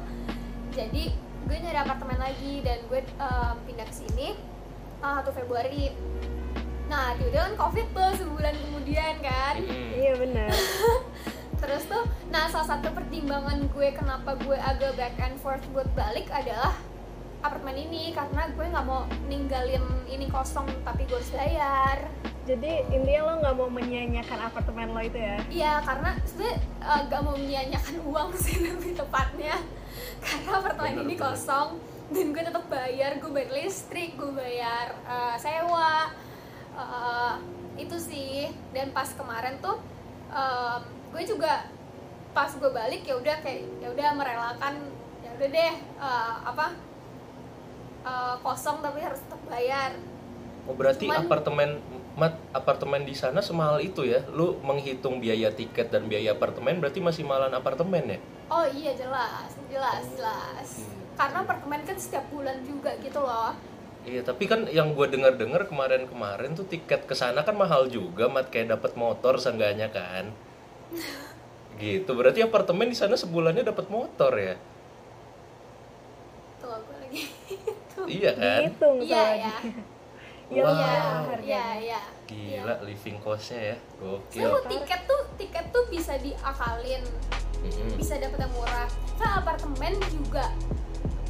jadi 0.71 1.03
gue 1.45 1.55
nyari 1.55 1.79
apartemen 1.79 2.17
lagi 2.17 2.59
dan 2.59 2.81
gue 2.83 2.99
um, 3.15 3.55
pindah 3.63 3.85
ke 3.85 3.95
sini 3.95 4.33
uh, 4.99 5.21
1 5.21 5.29
Februari 5.31 5.93
nah 6.87 7.13
tiba-tiba 7.13 7.45
kan 7.45 7.55
covid 7.59 7.87
tuh 7.93 8.11
sebulan 8.17 8.53
kemudian 8.57 9.15
kan 9.21 9.53
Hmm. 9.55 9.89
Iya 9.93 10.13
benar. 10.17 10.49
terus 11.59 11.83
tuh 11.85 12.03
nah 12.31 12.47
salah 12.47 12.75
satu 12.75 12.91
pertimbangan 12.95 13.67
gue 13.69 13.87
kenapa 13.91 14.35
gue 14.39 14.55
agak 14.55 14.95
back 14.95 15.15
and 15.19 15.37
forth 15.43 15.63
buat 15.75 15.87
balik 15.93 16.27
adalah 16.31 16.73
apartemen 17.39 17.75
ini. 17.87 18.11
Karena 18.11 18.51
gue 18.51 18.65
nggak 18.67 18.85
mau 18.85 19.07
ninggalin 19.27 19.83
ini 20.11 20.27
kosong 20.27 20.67
tapi 20.83 21.07
gue 21.07 21.17
harus 21.17 21.31
bayar. 21.31 21.97
Jadi 22.43 22.71
intinya 22.89 23.21
lo 23.29 23.33
nggak 23.45 23.55
mau 23.55 23.69
menyia-nyiakan 23.69 24.39
apartemen 24.49 24.91
lo 24.91 25.01
itu 25.05 25.19
ya? 25.19 25.37
Iya 25.47 25.73
karena 25.85 26.09
sebenarnya 26.25 26.57
eh, 26.81 27.01
gak 27.07 27.21
mau 27.21 27.35
menyia-nyiakan 27.37 27.97
uang 28.11 28.29
sih 28.35 28.55
lebih 28.59 28.91
tepatnya. 28.97 29.55
Karena 30.19 30.51
apartemen 30.59 30.93
Bener, 30.99 31.05
ini 31.05 31.15
bener. 31.15 31.25
kosong 31.31 31.69
dan 32.09 32.25
gue 32.33 32.43
tetap 32.43 32.65
bayar. 32.67 33.11
Gue 33.21 33.31
bayar 33.31 33.51
listrik 33.53 34.17
gue 34.17 34.31
bayar 34.33 34.97
eh, 35.07 35.35
sewa. 35.39 36.09
Eh, 36.75 37.33
itu 37.79 37.95
sih. 38.01 38.49
Dan 38.75 38.91
pas 38.91 39.07
kemarin 39.15 39.61
tuh 39.63 39.77
em, 40.33 40.81
gue 41.09 41.23
juga 41.25 41.67
pas 42.31 42.49
gue 42.49 42.71
balik 42.71 43.01
ya 43.03 43.17
udah 43.17 43.35
kayak 43.41 43.65
ya 43.81 43.87
udah 43.89 44.07
merelakan 44.13 44.73
ya 45.25 45.29
udah 45.33 45.47
deh 45.49 45.73
eh, 45.79 46.35
apa 46.45 46.65
eh, 48.05 48.35
kosong 48.41 48.79
tapi 48.79 48.99
harus 49.01 49.19
tetap 49.25 49.41
bayar 49.49 49.93
Oh, 50.69 50.77
berarti 50.77 51.09
Cuman- 51.09 51.25
apartemen 51.25 51.69
mat 52.13 52.37
apartemen 52.53 53.01
di 53.01 53.17
sana 53.17 53.41
semahal 53.41 53.81
itu 53.81 54.05
ya? 54.05 54.21
Lu 54.29 54.61
menghitung 54.61 55.17
biaya 55.17 55.49
tiket 55.49 55.89
dan 55.89 56.05
biaya 56.05 56.37
apartemen 56.37 56.77
berarti 56.77 57.01
masih 57.01 57.25
mahalan 57.25 57.49
apartemen 57.57 58.05
ya? 58.05 58.19
Oh 58.53 58.69
iya 58.69 58.93
jelas, 58.93 59.49
jelas, 59.65 60.05
jelas. 60.13 60.67
Hmm. 60.85 61.17
Karena 61.17 61.37
apartemen 61.41 61.81
kan 61.81 61.97
setiap 61.97 62.21
bulan 62.29 62.61
juga 62.61 62.93
gitu 63.01 63.17
loh. 63.17 63.57
Iya, 64.05 64.21
tapi 64.21 64.45
kan 64.45 64.69
yang 64.69 64.93
gue 64.93 65.09
dengar-dengar 65.09 65.65
kemarin-kemarin 65.65 66.53
tuh 66.53 66.69
tiket 66.69 67.09
ke 67.09 67.17
sana 67.17 67.41
kan 67.41 67.57
mahal 67.57 67.89
juga, 67.89 68.29
mat 68.29 68.53
kayak 68.53 68.77
dapat 68.77 68.93
motor 68.93 69.41
seenggaknya 69.41 69.89
kan. 69.89 70.29
Gitu. 71.77 72.11
Berarti 72.11 72.43
apartemen 72.43 72.91
di 72.91 72.97
sana 72.97 73.15
sebulannya 73.15 73.63
dapat 73.63 73.87
motor 73.87 74.35
ya? 74.35 74.55
Tuh 76.59 76.75
gue 76.75 76.95
lagi. 76.99 77.23
Iya 78.09 78.31
kan? 78.35 78.59
Dihitung 78.67 78.97
Iya 78.99 79.23
ya. 79.37 79.55
Iya, 80.49 80.65
Wow. 80.65 80.73
Iya, 80.73 80.97
harganya. 81.29 81.45
iya, 81.45 81.65
iya. 81.77 82.01
Gila 82.25 82.81
living 82.81 83.21
costnya 83.21 83.61
ya, 83.69 83.77
gokil. 84.01 84.49
So, 84.49 84.65
tiket 84.65 85.01
tuh 85.05 85.21
tiket 85.37 85.65
tuh 85.69 85.85
bisa 85.93 86.17
diakalin, 86.17 87.05
Mm-mm. 87.61 87.93
bisa 87.93 88.17
dapet 88.17 88.41
yang 88.41 88.53
murah. 88.57 88.89
Kan 89.21 89.45
apartemen 89.45 89.93
juga 90.09 90.49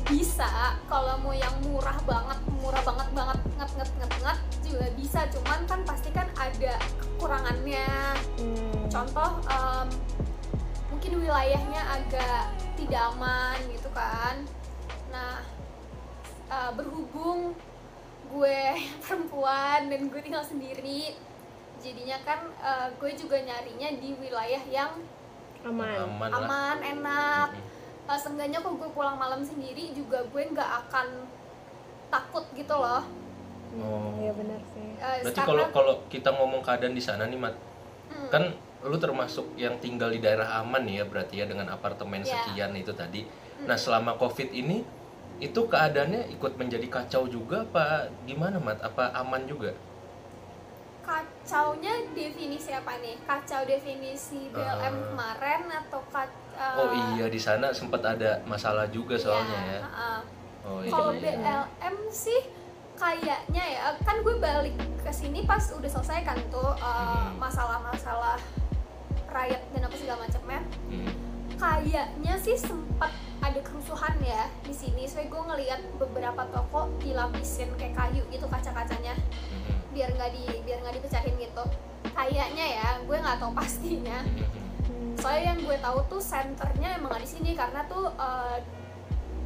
bisa 0.07 0.79
kalau 0.87 1.19
mau 1.19 1.35
yang 1.35 1.53
murah 1.67 1.97
banget 2.07 2.39
murah 2.59 2.83
banget 2.85 3.09
banget 3.11 3.39
nget 3.57 3.71
nget 3.77 3.91
nget 3.99 4.13
nget 4.23 4.39
juga 4.63 4.87
bisa. 4.95 5.19
Cuman 5.33 5.59
kan 5.67 5.79
pasti 5.83 6.09
kan 6.13 6.27
ada 6.37 6.79
kekurangannya. 7.01 7.89
Hmm. 8.39 8.87
contoh 8.89 9.37
em, 9.45 9.87
mungkin 10.89 11.11
wilayahnya 11.21 11.81
agak 11.85 12.55
tidak 12.79 13.01
aman 13.13 13.57
gitu 13.69 13.89
kan. 13.93 14.41
Nah 15.13 15.43
eh, 16.49 16.71
berhubung 16.73 17.53
gue 18.29 18.61
perempuan 19.03 19.89
dan 19.89 20.01
gue 20.09 20.21
tinggal 20.21 20.45
sendiri 20.45 21.13
jadinya 21.79 22.17
kan 22.25 22.39
eh, 22.59 22.87
gue 22.97 23.11
juga 23.15 23.37
nyarinya 23.39 23.89
di 23.99 24.09
wilayah 24.17 24.63
yang 24.67 24.91
aman. 25.67 26.07
Aman 26.07 26.29
aman 26.33 26.77
enak 26.81 27.49
Eh, 28.09 28.17
seenggaknya 28.17 28.57
kalau 28.57 28.75
gue 28.75 28.89
pulang 28.89 29.13
malam 29.15 29.37
sendiri 29.39 29.93
juga 29.93 30.17
gue 30.23 30.43
nggak 30.49 30.71
akan 30.83 31.07
takut 32.09 32.45
gitu 32.53 32.73
loh 32.73 33.05
Oh. 33.69 34.17
iya 34.17 34.33
benar 34.33 34.57
sih 34.67 34.97
Eh, 34.97 35.21
berarti 35.21 35.41
kalau 35.45 35.65
kalau 35.69 35.93
kita 36.09 36.33
ngomong 36.33 36.65
keadaan 36.65 36.91
di 36.91 36.99
sana 36.99 37.29
nih 37.29 37.37
mat 37.37 37.53
Hmm. 38.09 38.25
kan 38.27 38.43
lu 38.81 38.97
termasuk 38.97 39.53
yang 39.53 39.77
tinggal 39.77 40.09
di 40.09 40.17
daerah 40.17 40.57
aman 40.57 40.81
ya 40.83 41.05
berarti 41.05 41.37
ya 41.37 41.45
dengan 41.45 41.69
apartemen 41.69 42.25
Ya. 42.25 42.41
sekian 42.41 42.73
itu 42.73 42.89
tadi 42.91 43.21
Hmm. 43.21 43.69
nah 43.69 43.77
selama 43.77 44.17
covid 44.17 44.49
ini 44.49 44.81
itu 45.37 45.61
keadaannya 45.63 46.33
ikut 46.33 46.57
menjadi 46.57 46.89
kacau 46.89 47.29
juga 47.29 47.61
apa 47.63 48.09
gimana 48.25 48.57
mat 48.57 48.81
apa 48.81 49.13
aman 49.13 49.45
juga 49.45 49.77
kacaunya 50.99 51.93
definisi 52.11 52.69
apa 52.69 52.97
nih 52.97 53.21
kacau 53.21 53.61
definisi 53.63 54.49
BLM 54.49 54.65
Ah. 54.89 55.05
kemarin 55.05 55.61
atau 55.71 56.01
kac 56.09 56.29
eh, 56.59 56.75
oh 56.75 56.87
iya 57.15 57.25
di 57.25 57.39
sana 57.39 57.71
sempat 57.71 58.03
ada 58.03 58.43
masalah 58.43 58.85
juga 58.87 59.15
soalnya 59.15 59.57
iya, 59.57 59.71
ya 59.71 59.79
heeh. 59.81 60.19
oh 60.63 60.79
kalau 60.85 61.11
iya, 61.13 61.31
iya. 61.31 61.63
BLM 61.71 61.95
sih 62.09 62.41
kayaknya 62.93 63.63
ya 63.65 63.95
kan 64.03 64.19
gue 64.19 64.35
balik 64.37 64.75
ke 64.99 65.07
sini 65.09 65.41
pas 65.41 65.63
udah 65.71 65.87
selesai 65.89 66.19
kan 66.21 66.35
tuh 66.49 66.75
uh, 66.75 67.31
Hmm. 67.31 67.39
masalah-masalah 67.39 68.35
riot 69.29 69.63
dan 69.71 69.81
apa 69.81 69.95
segala 69.95 70.19
macamnya 70.21 70.59
Hmm. 70.85 71.11
kayaknya 71.55 72.33
sih 72.37 72.55
sempat 72.55 73.07
ada 73.39 73.59
kerusuhan 73.59 74.19
ya 74.19 74.51
di 74.61 74.75
sini 74.75 75.07
soalnya 75.07 75.31
gue 75.31 75.41
ngelihat 75.45 75.79
beberapa 75.95 76.43
toko 76.49 76.91
dilapisin 76.99 77.71
kayak 77.73 77.95
kayu 77.95 78.21
gitu 78.27 78.43
kaca-kacanya 78.45 79.15
Mhm. 79.47 79.95
biar 79.95 80.09
nggak 80.11 80.31
di 80.31 80.43
biar 80.61 80.83
nggak 80.83 80.95
dipecahin 80.99 81.35
gitu 81.35 81.63
kayaknya 82.11 82.65
ya 82.75 82.87
gue 82.99 83.15
nggak 83.15 83.39
tahu 83.39 83.55
pastinya. 83.55 84.19
Hmm. 84.19 84.68
Soalnya 85.19 85.43
yang 85.53 85.59
gue 85.63 85.77
tahu 85.79 85.99
tuh 86.07 86.21
senternya 86.23 86.97
emang 86.97 87.11
ada 87.15 87.23
di 87.23 87.29
sini 87.29 87.51
karena 87.53 87.83
tuh 87.87 88.11
eh, 88.15 88.57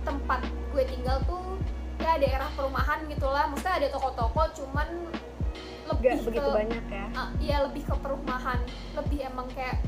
tempat 0.04 0.42
gue 0.72 0.84
tinggal 0.86 1.18
tuh 1.26 1.58
ya 2.02 2.20
daerah 2.20 2.50
perumahan 2.54 3.06
gitulah. 3.08 3.48
Maksudnya 3.50 3.76
ada 3.84 3.88
toko-toko 3.94 4.42
cuman 4.62 4.88
lebih 5.84 6.24
begitu 6.24 6.40
ke 6.40 6.52
banyak 6.52 6.86
ya? 6.88 7.06
Ah, 7.16 7.30
iya 7.40 7.58
lebih 7.68 7.84
ke 7.88 7.96
perumahan. 8.00 8.60
Lebih 8.96 9.20
emang 9.28 9.48
kayak 9.52 9.84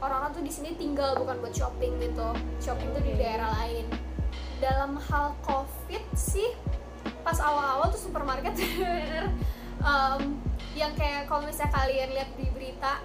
orang-orang 0.00 0.32
tuh 0.32 0.44
di 0.44 0.52
sini 0.52 0.76
tinggal 0.76 1.16
bukan 1.16 1.40
buat 1.40 1.54
shopping 1.56 1.96
gitu. 2.00 2.28
Shopping 2.60 2.88
tuh 2.92 3.02
di 3.04 3.12
daerah 3.16 3.52
lain. 3.60 3.88
Dalam 4.60 5.00
hal 5.00 5.32
covid 5.44 6.04
sih 6.12 6.52
pas 7.24 7.36
awal-awal 7.40 7.88
tuh 7.92 8.00
supermarket 8.00 8.52
em, 8.60 10.22
yang 10.76 10.92
kayak 10.96 11.28
kalau 11.28 11.44
misalnya 11.44 11.72
kalian 11.72 12.08
lihat 12.12 12.30
di 12.36 12.46
berita 12.52 13.00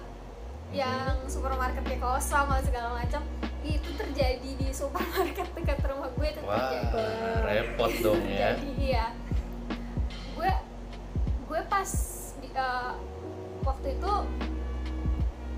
yang 0.74 1.14
supermarketnya 1.30 1.98
kosong 2.02 2.46
atau 2.50 2.64
segala 2.64 2.88
macam 2.98 3.22
itu 3.66 3.90
terjadi 3.98 4.50
di 4.58 4.68
supermarket 4.70 5.48
dekat 5.58 5.78
rumah 5.86 6.10
gue 6.14 6.28
itu 6.30 6.40
wah 6.46 6.70
terjadi. 6.70 7.06
repot 7.42 7.92
dong 8.02 8.22
ya. 8.26 8.54
jadi 8.54 8.70
iya. 8.78 9.06
Gue 10.38 10.52
gue 11.50 11.60
pas 11.66 11.90
di, 12.38 12.48
eh, 12.54 12.92
waktu 13.66 13.86
itu 13.98 14.12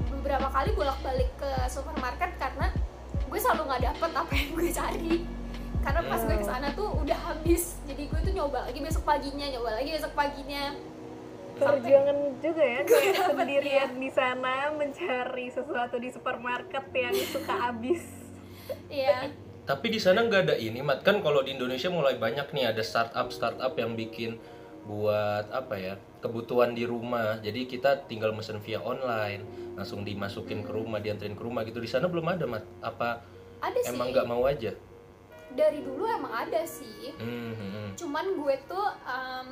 beberapa 0.09 0.49
kali 0.49 0.71
bolak 0.73 0.99
balik 1.05 1.31
ke 1.37 1.51
supermarket 1.69 2.33
karena 2.41 2.73
gue 3.29 3.39
selalu 3.39 3.63
nggak 3.69 3.83
dapet 3.93 4.11
apa 4.17 4.33
yang 4.33 4.49
gue 4.57 4.69
cari. 4.73 5.15
Karena 5.79 6.01
pas 6.05 6.21
gue 6.25 6.37
ke 6.37 6.47
sana 6.47 6.69
tuh 6.73 6.89
udah 7.01 7.19
habis. 7.33 7.77
Jadi 7.85 8.09
gue 8.09 8.21
tuh 8.25 8.33
nyoba 8.33 8.69
lagi 8.69 8.81
besok 8.81 9.05
paginya 9.05 9.47
nyoba 9.53 9.79
lagi 9.79 9.91
besok 9.93 10.13
paginya 10.17 10.73
perjuangan 11.59 12.17
juga 12.39 12.65
ya 12.65 12.81
kayak 12.87 13.17
sendirian 13.35 13.91
di 13.99 14.11
sana 14.15 14.71
mencari 14.73 15.47
sesuatu 15.51 15.99
di 15.99 16.09
supermarket 16.15 16.87
yang 16.95 17.15
suka 17.15 17.55
habis 17.71 18.03
iya 18.89 19.29
Tapi 19.69 19.93
di 19.93 20.01
sana 20.01 20.25
nggak 20.25 20.49
ada 20.49 20.57
ini, 20.57 20.81
Mat. 20.81 21.05
Kan 21.05 21.21
kalau 21.21 21.45
di 21.45 21.53
Indonesia 21.53 21.93
mulai 21.93 22.17
banyak 22.17 22.57
nih 22.57 22.73
ada 22.73 22.81
startup 22.81 23.29
startup 23.29 23.77
yang 23.77 23.93
bikin 24.01 24.41
buat 24.89 25.45
apa 25.53 25.77
ya 25.77 25.95
kebutuhan 26.25 26.73
di 26.73 26.89
rumah. 26.89 27.37
Jadi 27.45 27.69
kita 27.69 28.09
tinggal 28.09 28.33
mesen 28.33 28.65
via 28.65 28.81
online, 28.81 29.45
langsung 29.77 30.09
dimasukin 30.09 30.65
ke 30.65 30.73
rumah, 30.73 31.05
dianterin 31.05 31.37
ke 31.37 31.45
rumah 31.45 31.69
gitu. 31.69 31.85
Di 31.85 31.91
sana 31.93 32.09
belum 32.09 32.25
ada, 32.33 32.49
Mat. 32.49 32.65
Apa 32.81 33.21
ada 33.61 33.77
sih 33.85 33.93
emang 33.93 34.09
nggak 34.09 34.25
mau 34.25 34.49
aja? 34.49 34.73
dari 35.55 35.81
dulu 35.81 36.05
emang 36.05 36.45
ada 36.45 36.61
sih 36.69 37.15
Hmm, 37.17 37.57
hmm, 37.57 37.89
cuman 37.97 38.27
gue 38.37 38.55
tuh 38.69 38.87
em, 39.09 39.47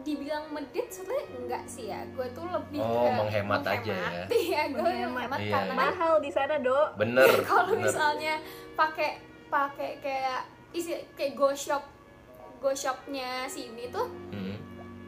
dibilang 0.00 0.48
medit 0.48 0.86
sebenarnya 0.88 1.26
enggak 1.36 1.64
sih 1.66 1.86
ya 1.86 2.00
gue 2.08 2.26
tuh 2.30 2.46
lebih 2.46 2.78
Oh, 2.78 3.04
ke 3.04 3.10
menghemat 3.12 3.62
aja 3.62 3.92
ya. 3.92 4.22
iya 4.28 4.62
gue 4.66 4.80
Menghemat. 4.80 5.28
menghemat 5.28 5.38
Iya, 5.38 5.52
karena 5.52 5.72
mahal 5.74 6.12
di 6.18 6.30
sana 6.30 6.54
dok 6.56 6.88
Bener, 6.96 7.28
kalau 7.48 7.74
misalnya 7.74 8.34
pakai 8.72 9.18
pakai 9.46 9.98
kayak 9.98 10.40
isi 10.70 10.94
kayak 11.12 11.34
go 11.34 11.50
shop 11.50 11.82
go 12.58 12.70
shopnya 12.70 13.44
sini 13.46 13.88
tuh 13.88 14.06
Hmm. 14.30 14.56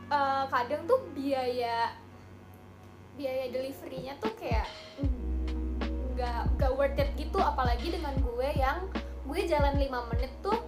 eh, 0.07 0.45
kadang 0.47 0.83
tuh 0.85 0.99
biaya 1.13 1.95
biaya 3.13 3.45
deliverynya 3.49 4.19
tuh 4.19 4.33
kayak 4.35 4.67
nggak 6.13 6.43
nggak 6.55 6.73
worth 6.73 6.97
it 6.97 7.11
gitu 7.15 7.39
apalagi 7.39 7.89
dengan 7.89 8.13
gue 8.19 8.49
yang 8.53 8.85
gue 9.23 9.41
jalan 9.47 9.75
5 9.75 9.89
menit 10.11 10.33
tuh 10.41 10.59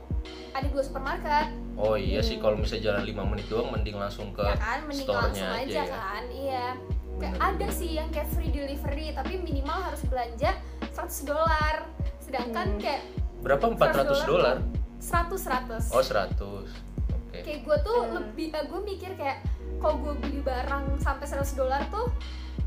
ada 0.54 0.66
dua 0.66 0.82
supermarket 0.82 1.48
Oh 1.74 1.98
iya 1.98 2.22
sih, 2.22 2.38
kalau 2.38 2.54
misalnya 2.54 2.94
jalan 2.94 3.02
5 3.02 3.30
menit 3.34 3.46
doang, 3.48 3.68
mending 3.68 3.98
langsung 3.98 4.30
ke 4.30 4.40
ya 4.40 4.54
kan 4.54 4.78
mending 4.86 5.02
store-nya 5.02 5.26
langsung 5.26 5.50
aja, 5.50 5.66
aja 5.66 5.80
ya. 5.80 5.84
kan 5.90 6.22
iya 6.30 6.66
kayak 7.14 7.34
Bener. 7.34 7.42
ada 7.44 7.66
sih 7.68 7.90
yang 7.92 8.08
kayak 8.08 8.28
free 8.28 8.48
delivery 8.48 9.06
tapi 9.10 9.32
minimal 9.36 9.78
harus 9.80 10.02
belanja 10.04 10.50
100 10.88 10.94
dolar 11.24 11.74
sedangkan 12.18 12.66
Hmm. 12.68 12.80
kayak 12.80 13.02
Berapa? 13.40 13.64
400 13.68 14.22
dolar? 14.24 14.56
100 14.96 15.34
100 15.36 15.90
Oh 15.90 16.00
100. 16.00 16.70
Oke. 17.10 17.38
kayak 17.40 17.60
gue 17.60 17.76
tuh 17.82 17.98
Hmm. 18.00 18.12
lebih 18.16 18.46
eh, 18.48 18.64
gue 18.64 18.80
mikir 18.80 19.10
kayak 19.12 19.38
kalau 19.76 19.98
gue 20.00 20.14
beli 20.16 20.40
barang 20.40 20.84
sampai 20.96 21.26
100 21.26 21.54
dolar 21.54 21.82
tuh 21.88 22.06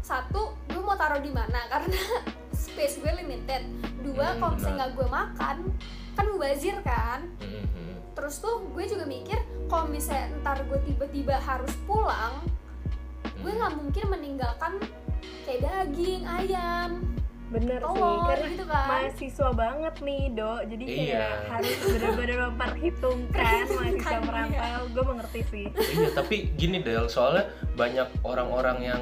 satu 0.02 0.52
gue 0.66 0.80
mau 0.80 0.94
taruh 0.94 1.18
di 1.18 1.32
mana 1.32 1.64
karena 1.72 1.96
space 2.52 3.00
gue 3.00 3.12
limited 3.16 3.64
dua 4.02 4.32
Hmm, 4.32 4.38
kalau 4.38 4.52
misalnya 4.54 4.76
nggak 4.78 4.92
gue 4.94 5.08
makan 5.10 5.58
kan 6.18 6.26
mubazir 6.34 6.76
kan 6.82 7.30
Hmm, 7.38 7.48
hmm, 7.54 7.66
hmm. 7.70 7.96
terus 8.18 8.42
tuh 8.42 8.66
gue 8.74 8.84
juga 8.90 9.06
mikir 9.06 9.38
kalau 9.70 9.86
misalnya 9.86 10.34
ntar 10.42 10.66
gue 10.66 10.80
tiba-tiba 10.90 11.38
harus 11.38 11.72
pulang 11.86 12.42
gue 13.38 13.52
nggak 13.54 13.74
mungkin 13.78 14.06
meninggalkan 14.10 14.82
kayak 15.46 15.62
daging 15.64 16.26
ayam 16.26 17.06
bener 17.48 17.80
sih 17.80 17.88
telur 17.88 18.28
karena 18.28 18.48
gitu 18.52 18.66
kan? 18.66 18.86
mahasiswa 18.86 19.50
banget 19.54 19.96
nih 20.00 20.22
dok 20.32 20.60
jadi 20.68 20.84
kayak 20.84 21.00
Iya. 21.08 21.28
harus 21.48 21.76
benar-benar 21.82 22.38
memperhitungkan 22.52 23.40
mahasiswa 23.48 23.78
Perhitungan, 23.78 24.22
merantau 24.22 24.82
gue 24.88 25.04
mengerti 25.06 25.42
sih. 25.46 25.66
Iya 25.72 26.10
tapi 26.12 26.36
gini 26.54 26.78
Del 26.80 27.08
soalnya 27.08 27.48
banyak 27.74 28.08
orang-orang 28.22 28.78
yang 28.82 29.02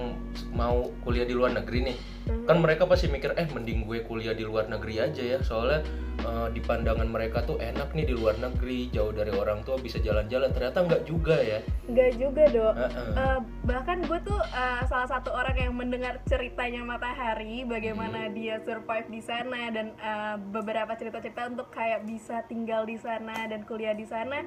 mau 0.51 0.85
kuliah 1.01 1.23
di 1.23 1.33
luar 1.33 1.51
negeri 1.53 1.81
nih. 1.85 1.97
Mhm. 2.25 2.49
kan 2.49 2.57
mereka 2.57 2.89
pasti 2.89 3.05
mikir 3.05 3.37
eh 3.37 3.45
mending 3.45 3.85
gue 3.85 4.01
kuliah 4.01 4.33
di 4.33 4.41
luar 4.41 4.65
negeri 4.65 4.97
aja 4.99 5.21
ya. 5.21 5.39
Soalnya 5.39 5.85
eh, 6.19 6.47
di 6.49 6.59
pandangan 6.59 7.05
mereka 7.05 7.41
tuh 7.41 7.57
enak 7.59 7.93
nih 7.93 8.01
di 8.03 8.13
luar 8.13 8.33
negeri 8.35 8.89
jauh 8.89 9.09
dari 9.09 9.29
orang 9.29 9.61
tua 9.61 9.77
bisa 9.77 9.97
jalan-jalan. 9.99 10.49
Ternyata 10.49 10.81
nggak 10.81 11.03
juga 11.03 11.37
ya. 11.37 11.61
Enggak 11.85 12.11
juga 12.15 12.43
dok 12.47 12.73
Heeh. 12.75 13.09
Eh, 13.15 13.39
bahkan 13.63 13.97
gue 14.01 14.19
tuh 14.21 14.39
eh, 14.41 14.81
salah 14.83 15.05
satu 15.07 15.29
orang 15.31 15.53
yang 15.55 15.73
mendengar 15.73 16.17
ceritanya 16.23 16.81
Matahari 16.81 17.61
bagaimana 17.63 18.25
dia 18.35 18.59
survive 18.59 19.07
di 19.07 19.23
sana 19.23 19.71
dan 19.71 19.95
eh, 19.95 20.35
beberapa 20.51 20.91
cerita-cerita 20.91 21.47
untuk 21.47 21.71
kayak 21.71 22.03
bisa 22.03 22.43
tinggal 22.51 22.83
di 22.83 22.99
sana 22.99 23.47
dan 23.47 23.63
kuliah 23.63 23.95
di 23.95 24.03
sana 24.03 24.43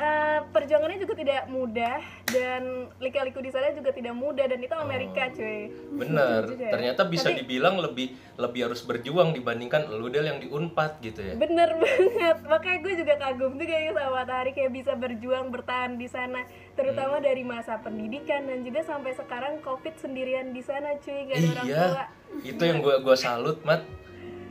Eh, 0.00 0.40
perjuangannya 0.48 0.96
juga 0.96 1.12
tidak 1.12 1.44
mudah 1.52 2.00
dan 2.24 2.88
lika-liku 2.96 3.44
di 3.44 3.52
sana 3.52 3.68
juga 3.76 3.92
tidak 3.92 4.16
mudah 4.16 4.48
dan 4.48 4.56
itu 4.56 4.72
Amerika 4.72 5.28
cuy. 5.28 5.68
Bener 5.92 6.48
juga 6.48 6.64
ya. 6.64 6.72
ternyata 6.72 7.02
bisa 7.04 7.28
Tapi- 7.28 7.44
dibilang 7.44 7.76
lebih 7.76 8.16
lebih 8.40 8.60
harus 8.64 8.80
berjuang 8.80 9.36
dibandingkan 9.36 9.92
lu 9.92 10.08
Del 10.08 10.24
yang 10.24 10.40
di 10.40 10.48
Unpad 10.48 11.04
gitu 11.04 11.20
ya. 11.20 11.36
Bener 11.36 11.76
banget. 11.84 12.36
Makanya 12.48 12.78
gue 12.80 12.94
juga 12.96 13.14
kagum 13.20 13.60
juga 13.60 13.76
ya 13.76 13.92
sama 13.92 14.24
Matahari 14.24 14.56
kayak 14.56 14.72
bisa 14.72 14.92
berjuang 14.96 15.52
bertahan 15.52 16.00
di 16.00 16.08
sana 16.08 16.48
terutama 16.72 17.20
dari 17.20 17.44
masa 17.44 17.76
pendidikan 17.76 18.48
dan 18.48 18.64
juga 18.64 18.80
sampai 18.80 19.12
sekarang 19.12 19.60
covid 19.60 20.00
sendirian 20.00 20.56
di 20.56 20.64
sana 20.64 20.96
cuy 20.96 21.28
gak 21.28 21.36
ada 21.36 21.48
orang 21.52 21.66
iya. 21.68 21.82
tua. 21.84 22.04
Itu 22.40 22.62
yang 22.64 22.80
gua 22.80 23.04
gua 23.04 23.20
salut 23.20 23.60
mat. 23.68 23.84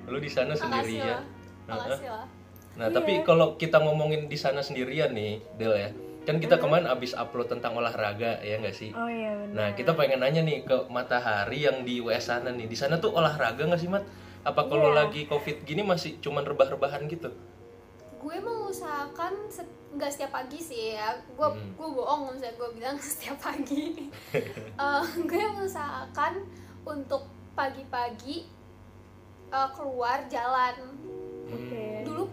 Lu 0.05 0.21
di 0.21 0.29
sana 0.29 0.53
makasih 0.53 0.61
sendirian. 0.61 1.25
lah. 1.65 1.73
Makasih 1.73 2.37
Nah, 2.79 2.87
tapi 2.89 3.21
kalau 3.21 3.53
kita 3.53 3.77
ngomongin 3.77 4.25
di 4.25 4.35
sana 4.35 4.59
sendirian 4.59 5.11
nih, 5.11 5.43
Del 5.53 5.75
ya. 5.75 5.89
Kan 6.23 6.37
kita 6.37 6.55
kemarin 6.55 6.85
abis 6.85 7.11
upload 7.11 7.49
tentang 7.49 7.73
olahraga 7.73 8.39
ya 8.39 8.55
nggak 8.55 8.71
sih? 8.71 8.93
oh 8.93 9.05
iya 9.05 9.33
benar 9.33 9.51
Nah, 9.51 9.67
kita 9.73 9.91
pengen 9.93 10.19
nanya 10.19 10.39
nih 10.39 10.61
ke 10.61 10.87
Matahari 10.87 11.59
yang 11.61 11.83
di 11.83 11.99
US 11.99 12.25
sana 12.25 12.49
nih. 12.49 12.65
Di 12.65 12.77
sana 12.77 12.95
tuh 12.95 13.11
olahraga 13.11 13.59
nggak 13.61 13.77
sih, 13.77 13.87
Mat? 13.87 14.07
Apa 14.41 14.63
kalau 14.63 14.89
Iya. 14.89 15.03
lagi 15.03 15.25
Covid 15.25 15.63
gini 15.63 15.81
masih 15.81 16.17
cuman 16.17 16.41
rebah-rebahan 16.43 17.03
gitu? 17.05 17.29
gue 18.19 18.35
mengusahakan 18.35 19.47
se- 19.47 19.63
nggak 19.89 20.11
setiap 20.11 20.35
pagi 20.35 20.59
sih 20.59 20.91
ya 20.91 21.07
gue 21.29 21.39
Hmm. 21.39 21.71
gue 21.71 21.87
bohong 21.89 22.27
misalnya 22.29 22.51
gue 22.53 22.69
bilang 22.75 22.99
setiap 23.01 23.39
pagi 23.39 24.11
Eh, 24.75 25.03
gue 25.17 25.43
mengusahakan 25.49 26.43
untuk 26.83 27.23
pagi-pagi 27.55 28.43
eh, 29.49 29.69
keluar 29.71 30.27
jalan 30.27 30.75
oke 31.47 31.55
dulu 31.71 31.88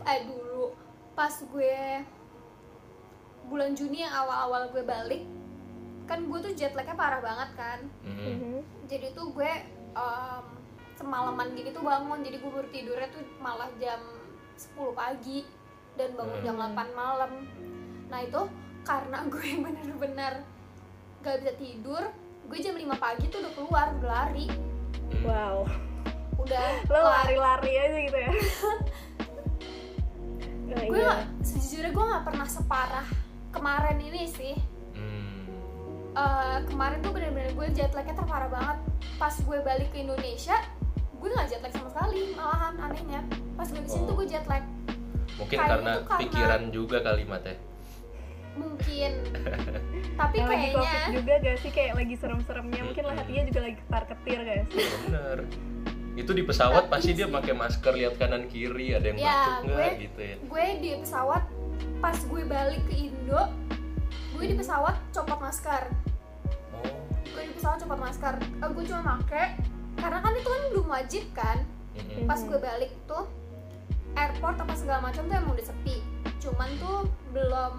eh 0.07 0.21
dulu. 0.25 0.73
Pas 1.13 1.33
gue 1.33 1.77
bulan 3.47 3.73
Juni 3.73 4.03
yang 4.03 4.11
awal-awal 4.13 4.71
gue 4.71 4.83
balik 4.83 5.23
kan 6.07 6.23
gue 6.23 6.39
tuh 6.39 6.55
jet 6.55 6.71
lagnya 6.73 6.95
parah 6.95 7.19
banget 7.19 7.51
kan. 7.55 7.81
Hmm. 8.01 8.15
Mhm. 8.15 8.59
jadi 8.87 9.11
tuh 9.11 9.35
gue 9.35 9.51
em, 9.93 10.45
semalaman 10.95 11.51
gini 11.53 11.71
tuh 11.71 11.83
bangun. 11.83 12.23
Jadi 12.23 12.37
gue 12.39 12.51
baru 12.51 12.69
tidurnya 12.71 13.09
tuh 13.11 13.23
malah 13.39 13.67
jam 13.77 13.99
10 14.55 14.73
pagi 14.93 15.43
dan 15.95 16.15
bangun 16.15 16.39
jam 16.41 16.55
8 16.55 16.73
malam. 16.93 17.33
Nah 18.07 18.21
itu 18.23 18.41
karena 18.83 19.19
gue 19.33 19.49
bener-bener 19.59 20.47
gak 21.21 21.43
bisa 21.43 21.53
tidur 21.59 22.03
gue 22.47 22.59
jam 22.63 22.79
5 22.79 22.87
pagi 22.97 23.27
tuh 23.27 23.43
udah 23.43 23.53
keluar 23.53 23.87
udah 23.93 24.07
lari. 24.07 24.47
Wow. 25.27 25.67
Udah 26.39 26.67
lo 26.87 26.99
la- 27.01 27.27
lari-lari 27.27 27.73
aja 27.75 27.99
gitu 27.99 28.19
ya 28.21 28.31
Nah, 30.77 30.85
gue 30.85 30.99
iya. 30.99 31.09
gak, 31.11 31.21
sejujurnya 31.43 31.91
gue 31.91 32.05
gak 32.07 32.25
pernah 32.25 32.47
separah 32.47 33.07
kemarin 33.49 33.97
ini 33.99 34.23
sih 34.29 34.55
Hmm. 34.93 35.45
Eh, 36.13 36.59
kemarin 36.67 37.01
tuh 37.01 37.11
bener-bener 37.11 37.51
gue 37.51 37.67
jet 37.71 37.93
lagnya 37.93 38.13
terparah 38.15 38.49
banget 38.49 38.79
pas 39.17 39.33
gue 39.35 39.59
balik 39.59 39.89
ke 39.91 39.99
Indonesia 39.99 40.57
gue 41.15 41.29
gak 41.31 41.47
jet 41.47 41.61
lag 41.61 41.69
sama 41.71 41.89
sekali 41.91 42.33
malahan 42.33 42.75
anehnya 42.79 43.21
pas 43.53 43.67
gue 43.67 43.77
ke 43.79 43.87
sini 43.87 44.03
Oh. 44.03 44.07
tuh 44.07 44.15
gue 44.15 44.27
jet 44.27 44.47
lag 44.47 44.65
Mungkin 45.35 45.53
Kayaknya 45.55 45.69
karena 45.75 45.93
karena- 45.99 46.21
pikiran 46.23 46.63
juga 46.71 46.99
kalimatnya. 47.03 47.57
mungkin 48.55 49.13
tapi 50.17 50.37
lagi 50.39 50.49
covid 50.73 50.81
kayaknya 50.81 51.13
juga 51.13 51.33
gak 51.39 51.57
sih 51.61 51.71
kayak 51.71 51.93
lagi 51.95 52.15
serem-seremnya 52.15 52.83
mungkin 52.83 53.05
lah 53.05 53.15
hatinya 53.15 53.43
juga 53.45 53.61
lagi 53.63 53.77
ketar-ketir 53.79 54.39
gak 54.43 54.57
sih 54.67 54.87
Bener. 55.03 55.39
Itu 56.17 56.33
di 56.33 56.43
pesawat 56.43 56.89
pasti 56.89 57.13
dia 57.13 57.29
pakai 57.29 57.53
masker 57.53 57.93
lihat 57.95 58.17
kanan 58.17 58.49
kiri 58.49 58.91
ada 58.91 59.07
yang 59.07 59.19
Ya, 59.19 59.37
batuk 59.61 59.69
nggak 59.69 59.77
gue- 59.79 60.01
gitu 60.03 60.21
ya. 60.23 60.37
gue 60.43 60.67
di 60.81 60.91
pesawat 60.99 61.43
pas 61.99 62.17
gue 62.19 62.43
balik 62.43 62.81
ke 62.83 62.95
Indo 63.03 63.43
gue 64.33 64.45
di 64.47 64.55
pesawat 64.55 64.97
copot 65.11 65.39
masker. 65.39 65.83
Oh. 66.75 66.93
gue 67.27 67.43
di 67.43 67.53
pesawat 67.53 67.77
copot 67.79 67.97
masker. 67.99 68.35
Eh, 68.37 68.69
gue 68.71 68.85
cuma 68.87 69.01
make 69.15 69.45
karena 69.95 70.19
kan 70.19 70.33
itu 70.33 70.45
kan 70.47 70.63
belum 70.71 70.87
wajib 70.87 71.25
kan? 71.33 71.59
Mm-mm. 71.95 72.25
pas 72.25 72.37
gue 72.39 72.59
balik 72.59 72.93
tuh 73.07 73.25
airport 74.15 74.57
apa 74.59 74.73
segala 74.73 75.01
macam 75.03 75.25
tuh 75.25 75.35
emang 75.35 75.53
udah 75.53 75.67
sepi. 75.67 76.01
Cuman 76.39 76.69
tuh 76.77 76.99
belum 77.31 77.75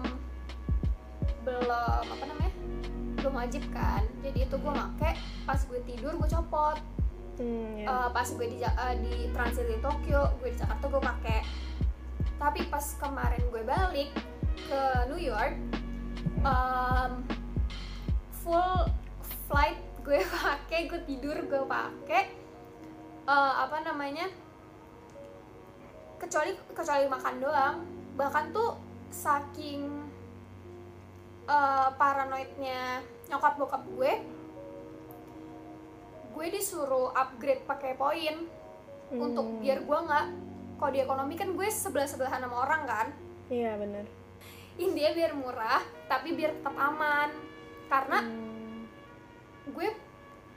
belum 1.40 1.66
apa 2.04 2.24
namanya? 2.24 2.52
Belum 3.16 3.34
wajib 3.34 3.62
kan? 3.68 4.02
Jadi 4.20 4.38
itu 4.44 4.54
gue 4.54 4.72
make 4.72 5.10
pas 5.44 5.60
gue 5.60 5.80
tidur 5.84 6.12
gue 6.12 6.28
copot 6.28 6.78
hmm, 7.38 7.82
ya. 7.82 7.86
Eh, 7.86 8.08
pas 8.12 8.28
gue 8.28 8.46
di 8.46 8.58
eh, 8.62 8.94
di 9.02 9.14
transit 9.32 9.66
di 9.66 9.78
Tokyo 9.78 10.34
gue 10.42 10.50
di 10.52 10.58
Jakarta 10.58 10.84
gue 10.90 11.02
pakai 11.02 11.40
tapi 12.38 12.60
pas 12.70 12.86
kemarin 13.02 13.42
gue 13.50 13.62
balik 13.66 14.10
ke 14.68 14.82
New 15.10 15.18
York 15.18 15.58
em, 16.42 17.12
full 18.42 18.90
flight 19.50 19.78
gue 20.04 20.20
pakai 20.44 20.88
gue 20.88 21.00
tidur 21.04 21.36
gue 21.46 21.62
pakai 21.64 22.22
eh, 23.28 23.52
apa 23.60 23.76
namanya? 23.84 24.26
Kecuali 26.16 26.56
kecuali 26.72 27.04
makan 27.06 27.34
doang. 27.38 27.76
Bahkan 28.16 28.44
tuh 28.56 28.70
saking 29.12 29.84
eh, 31.48 31.88
paranoidnya 31.96 33.04
nyokap 33.28 33.60
bokap 33.60 33.84
gue 33.92 34.12
gue 36.38 36.46
disuruh 36.54 37.10
upgrade 37.10 37.66
pakai 37.66 37.98
poin 37.98 38.46
untuk 39.10 39.42
Hmm. 39.42 39.58
biar 39.58 39.82
gue 39.82 39.98
nggak 39.98 40.26
kalau 40.78 40.90
di 40.94 41.00
ekonomi 41.02 41.34
kan 41.34 41.50
gue 41.50 41.66
sebelah 41.66 42.06
sebelahan 42.06 42.38
sama 42.38 42.62
orang 42.62 42.82
kan? 42.86 43.06
Iya 43.50 43.74
benar 43.74 44.06
India 44.78 45.10
biar 45.10 45.34
murah 45.34 45.82
tapi 46.06 46.38
biar 46.38 46.54
tetap 46.54 46.78
aman. 46.78 47.34
Karena 47.90 48.22
Hmm. 48.22 48.86
gue 49.74 49.88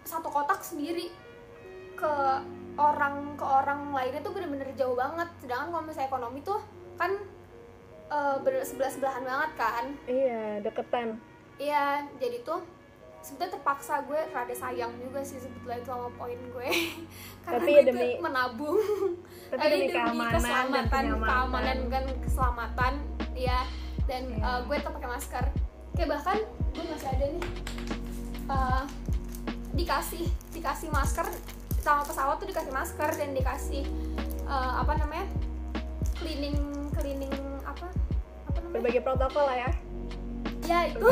satu 0.06 0.30
kotak 0.30 0.62
sendiri 0.62 1.10
ke 1.98 2.14
orang 2.78 3.34
ke 3.34 3.46
orang 3.46 3.90
lainnya 3.90 4.22
tuh 4.22 4.38
bener-bener 4.38 4.70
jauh 4.78 4.94
banget. 4.94 5.26
Sedangkan 5.42 5.74
kalau 5.74 5.82
misalnya 5.82 6.10
ekonomi 6.14 6.40
tuh 6.46 6.62
kan 6.94 7.18
eh, 8.12 8.36
bener 8.44 8.62
sebelah 8.62 8.92
sebelahan 8.94 9.24
banget 9.26 9.52
kan? 9.58 9.86
Iya 10.06 10.62
deketan. 10.62 11.18
Iya 11.58 12.06
jadi 12.20 12.46
tuh 12.46 12.62
sebetulnya 13.22 13.54
terpaksa 13.54 14.02
gue 14.02 14.18
rada 14.28 14.52
sayang 14.52 14.92
juga 14.98 15.22
sih 15.22 15.38
sebetulnya 15.38 15.78
itu 15.78 15.88
sama 15.88 16.10
poin 16.12 16.38
gue. 16.38 16.68
Karena 17.44 17.58
Tapi 17.58 17.72
gue 17.72 17.84
demi- 17.86 18.20
menabung. 18.20 18.78
Tapi 19.48 19.58
Tapi 19.58 19.76
demi 19.80 19.88
keamanan 19.90 20.32
dan 20.32 20.36
keselamatan 20.36 20.90
kenyamanan. 20.92 21.30
keamanan 21.30 21.78
kan 21.88 22.04
keselamatan 22.20 22.94
ya. 23.34 23.60
Dan 24.04 24.24
Iya. 24.32 24.44
uh, 24.44 24.60
gue 24.64 24.76
tetap 24.76 24.94
pakai 24.96 25.10
masker. 25.12 25.46
Kayak 25.92 26.10
bahkan 26.10 26.38
gue 26.72 26.84
masih 26.84 27.10
ada 27.10 27.26
nih 27.28 27.44
uh, 28.48 28.84
dikasih 29.72 30.26
dikasih 30.52 30.90
masker. 30.90 31.28
Sama 31.78 32.02
pesawat 32.04 32.38
tuh 32.38 32.46
dikasih 32.46 32.70
masker 32.70 33.10
dan 33.12 33.30
dikasih 33.32 33.86
uh, 34.46 34.82
apa 34.82 34.98
namanya 34.98 35.26
cleaning 36.16 36.58
cleaning 36.92 37.34
apa? 37.62 37.86
Apa 38.46 38.58
namanya? 38.60 38.74
Berbagai 38.76 39.02
protokol 39.02 39.46
lah 39.46 39.58
ya. 39.60 39.72
Ya 40.64 40.80
itu. 40.88 41.06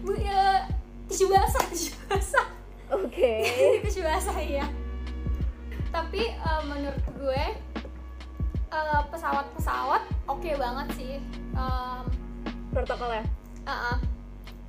Bu, 0.00 0.16
ya, 0.16 0.64
tisu 1.10 1.26
basah 1.26 1.64
tisu 1.68 1.92
basah. 2.06 2.46
Oke. 2.90 3.46
Tisu 3.86 4.02
basah 4.02 4.38
iya. 4.38 4.66
Tapi 5.90 6.30
uh, 6.38 6.62
menurut 6.66 7.02
gue 7.18 7.42
uh, 8.70 9.02
pesawat-pesawat 9.10 10.02
oke 10.30 10.50
banget 10.54 10.86
sih 10.94 11.12
um, 11.54 12.06
protokol 12.70 13.10
ya 13.10 13.24
uh-uh. 13.66 13.98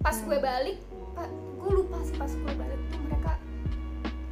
pas 0.01 0.17
gue 0.17 0.37
balik 0.41 0.81
pa- 1.13 1.29
gue 1.29 1.71
lupa 1.71 2.01
sih 2.01 2.17
pas 2.17 2.29
gue 2.29 2.53
balik 2.57 2.81
tuh 2.89 2.99
mereka 3.05 3.37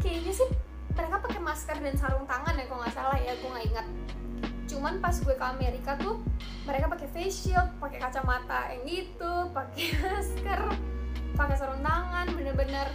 kayaknya 0.02 0.34
sih 0.34 0.50
mereka 0.98 1.16
pakai 1.22 1.40
masker 1.40 1.78
dan 1.78 1.96
sarung 1.96 2.26
tangan 2.26 2.58
ya 2.58 2.66
kalau 2.66 2.82
nggak 2.82 2.96
salah 2.98 3.18
ya 3.22 3.32
gue 3.38 3.50
nggak 3.50 3.68
ingat. 3.72 3.88
Cuman 4.70 4.94
pas 5.02 5.16
gue 5.16 5.34
ke 5.34 5.46
Amerika 5.46 5.96
tuh 5.96 6.22
mereka 6.68 6.92
pakai 6.92 7.08
face 7.10 7.48
shield 7.48 7.70
pakai 7.82 7.98
kacamata 7.98 8.70
yang 8.70 8.84
gitu 8.86 9.34
pakai 9.54 9.86
masker 10.04 10.62
pakai 11.36 11.56
sarung 11.58 11.82
tangan 11.84 12.26
bener-bener 12.34 12.88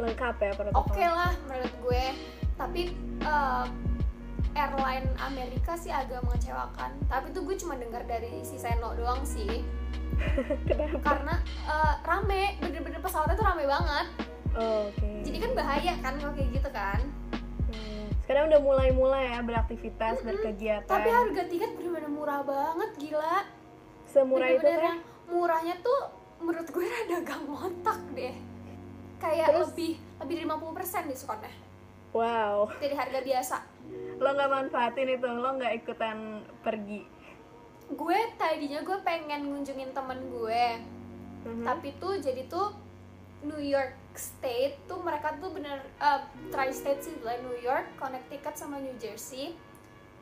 lengkap 0.00 0.34
ya 0.40 0.52
protokol 0.56 0.80
oke 0.88 1.04
lah 1.04 1.32
menurut 1.48 1.74
gue. 1.84 2.04
Tapi 2.56 2.82
eh, 3.22 3.66
airline 4.52 5.08
Amerika 5.20 5.76
sih 5.76 5.92
agak 5.92 6.24
mengecewakan. 6.24 6.92
Tapi 7.08 7.26
tuh 7.32 7.42
gue 7.44 7.56
cuma 7.60 7.74
dengar 7.76 8.04
dari 8.04 8.44
si 8.44 8.56
Seno 8.60 8.92
doang 8.96 9.24
sih. 9.24 9.64
Kenapa? 10.68 10.98
Karena 11.00 11.34
eh, 11.68 11.94
rame. 12.04 12.42
Bener-bener 12.60 13.00
pesawatnya 13.00 13.36
tuh 13.36 13.46
rame 13.46 13.64
banget. 13.64 14.06
Oh, 14.52 14.88
oke. 14.92 15.10
Jadi 15.24 15.36
kan 15.40 15.50
bahaya 15.56 15.92
kan 16.04 16.14
kalau 16.20 16.32
kayak 16.36 16.50
gitu 16.52 16.70
kan? 16.72 17.00
Hmm. 17.72 18.04
sekarang 18.20 18.52
udah 18.52 18.60
mulai-mulai 18.60 19.32
ya 19.32 19.40
beraktivitas 19.40 20.20
berkegiatan. 20.20 20.84
Tapi 20.84 21.08
harga 21.08 21.42
tiket 21.48 21.72
bener-bener 21.72 22.12
murah 22.12 22.44
banget 22.44 22.90
gila. 23.00 23.48
Semurah 24.04 24.48
itu 24.52 24.60
bener-bener 24.60 24.76
kan 24.76 24.88
yang 24.92 25.00
murahnya 25.32 25.74
tuh 25.80 26.00
menurut 26.42 26.68
gue 26.68 26.84
rada 26.84 27.16
gak 27.22 27.40
ngotak 27.46 28.00
deh. 28.12 28.34
Kayak 29.22 29.54
Terus? 29.54 29.70
lebih 29.70 29.92
lebih 30.18 30.34
dari 30.42 30.46
50% 30.50 31.10
diskonnya 31.14 31.52
wow. 32.12 32.68
Dari 32.78 32.94
harga 32.94 33.20
biasa. 33.24 33.56
Lo 34.20 34.28
nggak 34.36 34.50
manfaatin 34.52 35.08
itu 35.18 35.28
lo 35.28 35.50
nggak 35.58 35.72
ikutan 35.82 36.44
pergi. 36.62 37.02
Gue 37.92 38.18
tadinya 38.38 38.80
gue 38.84 38.98
pengen 39.02 39.50
ngunjungin 39.50 39.90
temen 39.90 40.20
gue. 40.30 40.66
Mhm. 41.42 41.66
tapi 41.66 41.90
tuh 41.98 42.22
jadi 42.22 42.46
tuh 42.46 42.70
New 43.42 43.58
York 43.58 43.98
State 44.14 44.78
tuh 44.86 45.02
mereka 45.02 45.34
tuh 45.42 45.50
bener 45.50 45.82
eh, 45.98 46.22
tri-state 46.54 47.02
sih 47.02 47.18
lah 47.26 47.34
New 47.42 47.58
York, 47.58 47.98
Connecticut 47.98 48.54
sama 48.54 48.78
New 48.78 48.94
Jersey. 49.02 49.50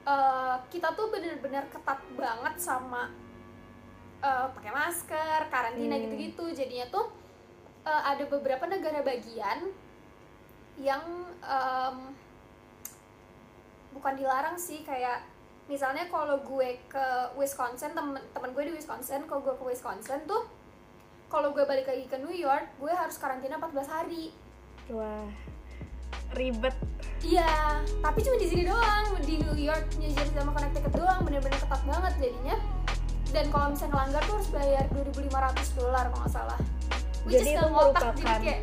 Eh, 0.08 0.56
kita 0.72 0.96
tuh 0.96 1.12
bener-bener 1.12 1.68
ketat 1.68 2.00
banget 2.16 2.56
sama 2.56 3.12
eh, 4.20 4.46
pakai 4.52 4.72
masker, 4.72 5.40
karantina 5.48 5.96
Hmm. 5.96 6.02
gitu-gitu. 6.08 6.44
Jadinya 6.52 6.86
tuh 6.88 7.06
eh, 7.80 8.02
ada 8.04 8.24
beberapa 8.28 8.68
negara 8.68 9.00
bagian 9.00 9.72
yang 10.80 11.00
em, 11.40 11.96
bukan 13.90 14.14
dilarang 14.16 14.56
sih 14.56 14.80
kayak 14.80 15.24
misalnya 15.68 16.08
kalau 16.08 16.40
gue 16.40 16.80
ke 16.88 17.06
Wisconsin 17.36 17.92
temen 17.92 18.16
temen 18.32 18.50
gue 18.52 18.64
di 18.64 18.72
Wisconsin 18.76 19.28
kalau 19.28 19.44
gue 19.44 19.54
ke 19.56 19.64
Wisconsin 19.66 20.24
tuh 20.24 20.48
kalau 21.28 21.52
gue 21.52 21.64
balik 21.64 21.84
lagi 21.84 22.08
ke 22.08 22.16
New 22.16 22.32
York 22.32 22.64
gue 22.80 22.92
harus 22.92 23.16
karantina 23.20 23.60
14 23.60 23.88
hari. 23.88 24.32
Wah 24.88 25.28
ribet. 26.34 26.74
Iya, 27.20 27.82
tapi 28.00 28.22
cuma 28.22 28.36
di 28.38 28.48
sini 28.48 28.62
doang. 28.64 29.18
Di 29.20 29.42
New 29.42 29.56
York, 29.58 29.98
New 29.98 30.08
Jersey 30.08 30.32
sama 30.32 30.54
Connecticut 30.54 30.94
doang, 30.94 31.20
bener-bener 31.26 31.58
ketat 31.58 31.82
banget 31.84 32.12
jadinya. 32.22 32.56
Dan 33.30 33.44
kalau 33.48 33.66
misalnya 33.70 33.92
ngelanggar 33.94 34.22
tuh 34.22 34.34
harus 34.34 34.50
bayar 34.50 34.84
2.500 34.90 35.30
dolar 35.76 36.04
kalau 36.06 36.20
nggak 36.20 36.32
salah. 36.32 36.60
Which 37.22 37.36
Jadi 37.36 37.50
itu 37.52 37.64
ngotak, 37.64 38.02
jadi 38.10 38.16
merupakan- 38.16 38.42
kayak 38.42 38.60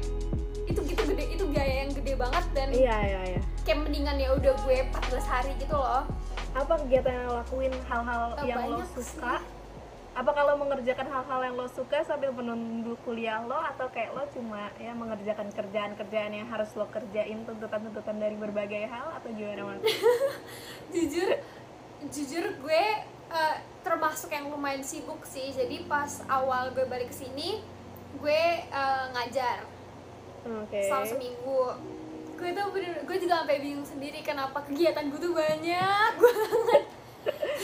itu 0.67 0.79
gitu 0.83 1.01
gede, 1.05 1.23
itu 1.31 1.43
biaya 1.47 1.73
yang 1.79 1.91
gede 1.91 2.13
banget 2.13 2.45
dan 2.51 2.67
iya 2.69 2.97
iya 3.01 3.21
iya 3.31 3.41
kayak 3.63 3.79
mendingan 3.81 4.17
ya 4.17 4.29
udah 4.31 4.51
gue 4.57 4.77
14 4.85 5.23
hari 5.25 5.51
gitu 5.55 5.71
loh. 5.71 6.03
apa 6.51 6.73
kegiatan 6.77 7.11
yang 7.13 7.25
lo 7.25 7.33
lakuin 7.37 7.71
hal-hal 7.85 8.21
Eh, 8.35 8.45
yang 8.45 8.67
lo 8.67 8.83
suka 8.83 9.37
sih. 9.37 9.45
apa 10.11 10.31
kalau 10.33 10.57
mengerjakan 10.57 11.07
hal-hal 11.07 11.39
yang 11.41 11.55
lo 11.55 11.67
suka 11.67 12.01
sambil 12.01 12.31
menunggu 12.31 12.97
kuliah 13.01 13.39
lo 13.41 13.55
atau 13.55 13.87
kayak 13.87 14.11
lo 14.11 14.25
cuma 14.27 14.67
ya 14.75 14.91
mengerjakan 14.91 15.47
kerjaan-kerjaan 15.49 16.31
yang 16.33 16.47
harus 16.47 16.67
lo 16.73 16.83
kerjain 16.87 17.45
tuntutan-tuntutan 17.45 18.17
dari 18.17 18.35
berbagai 18.35 18.83
hal 18.85 19.07
atau 19.13 19.29
gimana 19.29 19.61
mas? 19.69 19.85
jujur 20.93 21.29
jujur 22.07 22.45
gue 22.57 22.83
eh, 23.29 23.55
termasuk 23.81 24.29
yang 24.29 24.47
lumayan 24.47 24.83
sibuk 24.83 25.23
sih. 25.23 25.51
Jadi 25.51 25.85
pas 25.85 26.21
awal 26.27 26.71
gue 26.71 26.85
balik 26.85 27.11
ke 27.11 27.17
sini 27.17 27.59
gue 28.17 28.41
eh, 28.63 29.05
ngajar. 29.13 29.63
Oke. 30.47 30.79
selama 30.87 31.05
seminggu. 31.05 31.61
Gue 32.37 32.49
tuh 32.53 32.65
bener 32.69 33.01
gue 33.01 33.17
juga 33.17 33.41
sampai 33.41 33.57
bingung 33.59 33.83
sendiri 33.83 34.21
kenapa 34.21 34.61
kegiatan 34.63 35.09
gue 35.09 35.19
tuh 35.19 35.33
banyak 35.33 36.11
banget. 36.23 36.83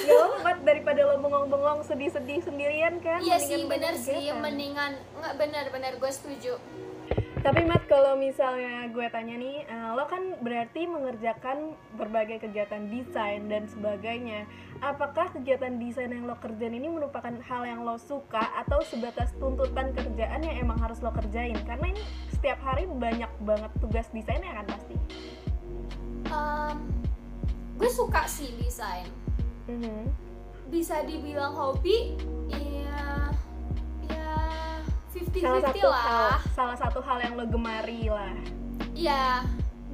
Gak 0.04 0.19
apa 0.43 0.52
daripada 0.65 0.99
lo 1.08 1.15
bengong-bengong 1.23 1.88
sedih-sedih 1.88 2.43
sendirian 2.43 2.99
kan? 2.99 3.23
iya 3.23 3.39
sih 3.39 3.63
bener 3.63 3.95
sih. 3.95 4.12
kegiatan. 4.12 4.43
mendingan 4.43 4.91
nggak 5.15 5.34
bener-bener 5.39 5.95
gue 5.95 6.12
setuju 6.12 6.60
Tapi 7.43 7.60
Mat, 7.67 7.84
kalau 7.91 8.15
misalnya 8.15 8.88
gue 8.88 9.03
tanya 9.12 9.36
nih, 9.36 9.67
eh, 9.67 9.89
lo 9.91 10.08
kan 10.08 10.39
berarti 10.39 10.88
mengerjakan 10.88 11.75
berbagai 11.99 12.39
kegiatan 12.39 12.88
desain 12.88 13.51
dan 13.51 13.67
sebagainya. 13.67 14.47
Apakah 14.79 15.27
kegiatan 15.36 15.75
desain 15.75 16.08
yang 16.08 16.23
lo 16.23 16.39
kerjain 16.39 16.71
ini 16.71 16.88
merupakan 16.88 17.36
hal 17.43 17.67
yang 17.67 17.84
lo 17.84 17.99
suka 17.99 18.47
atau 18.63 18.79
sebatas 18.88 19.36
tuntutan 19.43 19.91
kerjaan 19.91 20.39
yang 20.39 20.56
emang 20.63 20.79
harus 20.79 21.03
lo 21.03 21.12
kerjain? 21.12 21.60
Karena 21.67 21.91
ini 21.91 21.99
setiap 22.32 22.63
hari 22.63 22.88
banyak 22.88 23.32
banget 23.43 23.71
tugas 23.84 24.08
desainnya 24.15 24.63
kan 24.63 24.65
pasti. 24.71 24.95
Em, 26.32 26.77
gue 27.75 27.91
suka 27.91 28.23
sih 28.23 28.56
desain 28.56 29.12
Mhm. 29.67 30.08
bisa 30.71 31.03
dibilang 31.03 31.51
hobi 31.51 32.15
iya 32.56 32.88
ya 32.88 33.33
50-50 35.13 35.39
Salah 35.39 35.62
satu 35.62 35.88
lah 35.88 36.02
hal, 36.02 36.30
salah 36.52 36.78
satu 36.78 36.99
hal 37.02 37.17
yang 37.21 37.34
lo 37.38 37.45
gemari 37.45 38.10
lah. 38.10 38.34
Iya, 38.93 39.45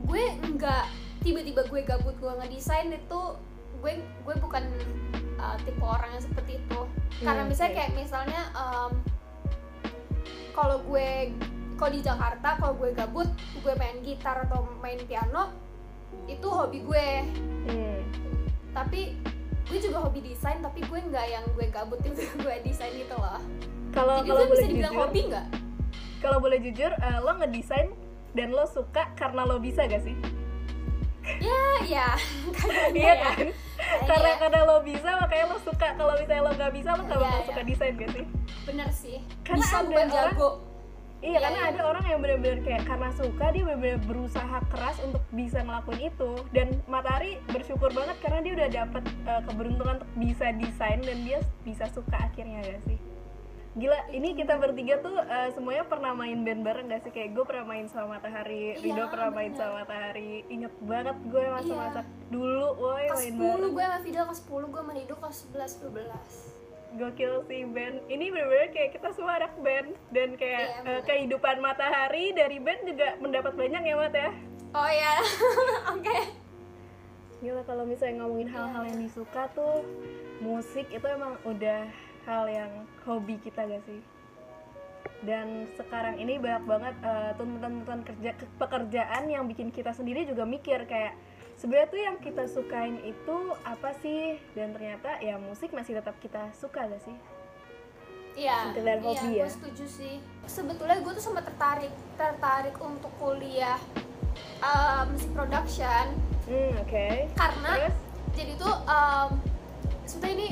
gue 0.08 0.24
nggak 0.56 0.86
tiba-tiba 1.20 1.62
gue 1.68 1.82
gabut 1.84 2.16
gue 2.16 2.32
ngedesain 2.40 2.90
itu 2.90 3.22
gue 3.80 3.94
gue 4.00 4.36
bukan 4.40 4.64
uh, 5.36 5.56
tipe 5.64 5.84
orang 5.84 6.16
yang 6.16 6.24
seperti 6.24 6.60
itu. 6.60 6.80
Karena 7.20 7.44
Hmm, 7.44 7.52
misalnya 7.52 7.72
oke. 7.72 7.78
kayak 7.78 7.92
misalnya 7.96 8.42
um, 8.56 8.92
kalau 10.56 10.80
gue 10.84 11.32
kalau 11.76 11.92
di 11.92 12.02
Jakarta 12.04 12.60
kalau 12.60 12.74
gue 12.76 12.92
gabut 12.92 13.28
gue 13.60 13.74
main 13.76 14.00
gitar 14.04 14.48
atau 14.48 14.68
main 14.80 15.00
piano 15.04 15.52
itu 16.28 16.48
hobi 16.48 16.80
gue. 16.84 17.08
Hmm. 17.68 18.00
Tapi 18.72 19.16
gue 19.70 19.80
juga 19.80 19.98
hobi 20.02 20.20
desain 20.24 20.58
tapi 20.60 20.82
gue 20.82 21.00
nggak 21.00 21.26
yang 21.26 21.46
gue 21.48 21.66
gabut 21.70 22.02
itu 22.02 22.22
gue 22.44 22.56
desain 22.62 22.90
gitu 22.92 23.14
loh. 23.14 23.38
Kalau 23.90 24.22
kalau 24.22 24.44
boleh 24.44 24.46
bisa 24.52 24.66
dibilang 24.68 24.92
jujur, 24.92 25.04
hobi 25.04 25.22
nggak? 25.28 25.48
kalau 26.20 26.38
boleh 26.38 26.60
jujur, 26.60 26.92
eh, 26.92 27.18
lo 27.18 27.32
ngedesain 27.34 27.88
dan 28.32 28.50
lo 28.50 28.66
suka 28.66 29.08
karena 29.14 29.42
lo 29.44 29.58
bisa 29.58 29.86
gak 29.86 30.04
sih? 30.04 30.14
Ya, 31.40 31.62
ya. 31.84 32.08
Iya 32.92 33.06
ya. 33.08 33.16
kan? 33.24 33.38
Karena 34.04 34.30
ya. 34.30 34.38
karena 34.38 34.60
lo 34.64 34.78
bisa 34.82 35.10
makanya 35.16 35.46
lo 35.48 35.58
suka 35.60 35.88
kalau 35.94 36.14
misalnya 36.14 36.44
lo 36.44 36.52
nggak 36.52 36.72
bisa 36.72 36.90
lo 36.92 37.02
nggak 37.04 37.16
Iya, 37.16 37.24
bakal 37.24 37.40
iya. 37.40 37.48
suka 37.48 37.62
desain 37.64 37.94
gak 37.96 38.12
sih 38.12 38.26
bener 38.66 38.90
sih 38.92 39.18
Karena 39.42 39.64
bisa 39.64 39.78
bukan 39.80 39.96
orang- 39.96 40.12
jago 40.12 40.50
iya 41.20 41.30
Iya, 41.30 41.38
karena 41.42 41.60
iya. 41.60 41.70
ada 41.70 41.82
orang 41.86 42.06
yang 42.06 42.20
benar-benar 42.20 42.60
kayak 42.62 42.84
karena 42.84 43.10
suka 43.12 43.46
dia 43.50 43.64
benar-benar 43.64 44.00
berusaha 44.04 44.58
keras 44.68 44.98
untuk 45.00 45.24
bisa 45.30 45.60
ngelakuin 45.60 46.02
itu 46.08 46.32
dan 46.50 46.68
Matahari 46.86 47.44
bersyukur 47.46 47.92
banget 47.92 48.16
karena 48.20 48.40
dia 48.40 48.54
udah 48.56 48.70
dapet 48.74 49.04
uh, 49.26 49.42
keberuntungan 49.44 49.96
untuk 50.00 50.12
bisa 50.16 50.46
desain 50.56 51.00
dan 51.00 51.18
dia 51.22 51.38
bisa 51.62 51.86
suka 51.92 52.18
akhirnya 52.18 52.64
gak 52.64 52.84
sih 52.84 53.00
Gila, 53.70 54.10
ini 54.10 54.34
kita 54.34 54.58
bertiga 54.58 54.98
tuh 54.98 55.14
uh, 55.14 55.50
semuanya 55.54 55.86
pernah 55.86 56.12
main 56.12 56.42
band 56.42 56.66
bareng 56.66 56.90
gak 56.90 57.06
sih? 57.06 57.14
Kayak 57.14 57.38
gue 57.38 57.46
pernah 57.46 57.70
main 57.70 57.86
sama 57.86 58.18
Matahari, 58.18 58.74
Iya, 58.74 58.82
Rido 58.82 59.04
pernah 59.08 59.30
main 59.30 59.52
bener. 59.54 59.62
sama 59.62 59.74
Matahari 59.86 60.32
Ingat 60.50 60.74
banget 60.82 61.18
gue 61.22 61.44
masa-masa 61.48 62.02
Iya. 62.02 62.28
dulu, 62.28 62.68
woi 62.76 63.06
kelas 63.08 63.20
main 63.22 63.34
10 63.36 63.40
bareng 63.40 63.72
gue 63.72 63.86
sama 63.86 64.00
Fidel 64.02 64.24
kelas 64.26 64.42
10 64.42 64.74
gue 64.74 64.82
sama 64.82 64.94
Rido 64.98 65.16
kelas 65.16 65.38
11 65.54 65.86
12 65.86 66.59
gokil 66.92 67.46
sih 67.46 67.64
band 67.64 68.02
ini 68.08 68.28
bener-bener 68.28 68.70
kayak 68.70 68.92
kita 68.92 69.12
semua 69.12 69.38
anak 69.38 69.54
band 69.58 69.94
dan 70.10 70.34
kayak 70.34 70.64
Iya, 70.64 70.74
eh, 70.74 70.82
bener. 70.82 71.06
kehidupan 71.06 71.56
matahari 71.60 72.32
dari 72.32 72.58
band 72.58 72.82
juga 72.84 73.14
mendapat 73.18 73.54
banyak 73.54 73.82
ya 73.84 73.96
mat 73.96 74.10
ya? 74.12 74.30
Oh 74.72 74.88
ya 74.88 75.14
oke. 75.94 76.18
Gila 77.40 77.62
kalau 77.64 77.84
misalnya 77.84 78.20
ngomongin 78.20 78.50
hal-hal 78.50 78.84
yang 78.86 79.00
disuka 79.00 79.48
tuh 79.50 79.86
musik 80.40 80.90
itu 80.90 81.06
emang 81.06 81.38
udah 81.44 81.88
hal 82.24 82.46
yang 82.48 82.72
hobi 83.02 83.38
kita 83.38 83.64
gak 83.64 83.84
sih? 83.84 84.02
Dan 85.20 85.68
sekarang 85.74 86.16
ini 86.16 86.36
banyak 86.36 86.64
banget 86.64 86.96
eh, 87.02 87.32
tuntutan-tuntutan 87.34 88.02
kerja 88.04 88.32
ke- 88.34 88.52
pekerjaan 88.58 89.24
yang 89.26 89.46
bikin 89.46 89.70
kita 89.70 89.92
sendiri 89.92 90.24
juga 90.24 90.44
mikir 90.44 90.84
kayak 90.86 91.14
sebenarnya 91.60 91.88
tuh 91.92 92.00
yang 92.00 92.18
kita 92.24 92.44
sukain 92.48 92.96
itu 93.04 93.38
apa 93.68 93.92
sih? 94.00 94.40
Dan 94.56 94.72
ternyata 94.72 95.20
ya 95.20 95.36
musik 95.36 95.76
masih 95.76 96.00
tetap 96.00 96.16
kita 96.24 96.48
suka 96.56 96.88
gak 96.88 97.04
sih? 97.04 97.16
Iya, 98.40 98.72
Sekedar 98.72 98.98
iya, 98.98 99.04
hobi 99.04 99.30
ya? 99.36 99.44
gue 99.44 99.52
setuju 99.52 99.86
sih. 99.86 100.16
Sebetulnya 100.48 101.04
gue 101.04 101.12
tuh 101.20 101.24
sempat 101.28 101.44
tertarik, 101.44 101.92
tertarik 102.16 102.76
untuk 102.80 103.12
kuliah 103.20 103.76
uh, 104.64 105.04
musik 105.12 105.28
production. 105.36 106.16
Hmm 106.48 106.72
oke. 106.80 107.08
Karena 107.36 107.72
Terus? 107.76 107.96
jadi 108.40 108.52
tuh 108.56 108.74
um, 108.88 109.30
sebetulnya 110.08 110.36
ini 110.40 110.50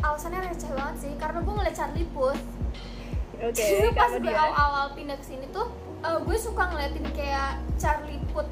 alasannya 0.00 0.40
receh 0.48 0.70
banget 0.72 0.96
sih 1.04 1.12
karena 1.20 1.38
gue 1.44 1.52
ngeliat 1.52 1.76
Charlie 1.76 2.08
Puth. 2.16 2.40
Oke, 3.36 3.52
Jadi 3.52 3.92
pas 4.00 4.16
gue 4.16 4.32
awal-awal 4.32 4.96
pindah 4.96 5.20
ke 5.20 5.24
sini 5.28 5.44
tuh 5.52 5.68
uh, 6.00 6.18
gue 6.24 6.36
suka 6.40 6.72
ngeliatin 6.72 7.04
kayak 7.12 7.60
Charlie 7.76 8.22
Puth 8.32 8.48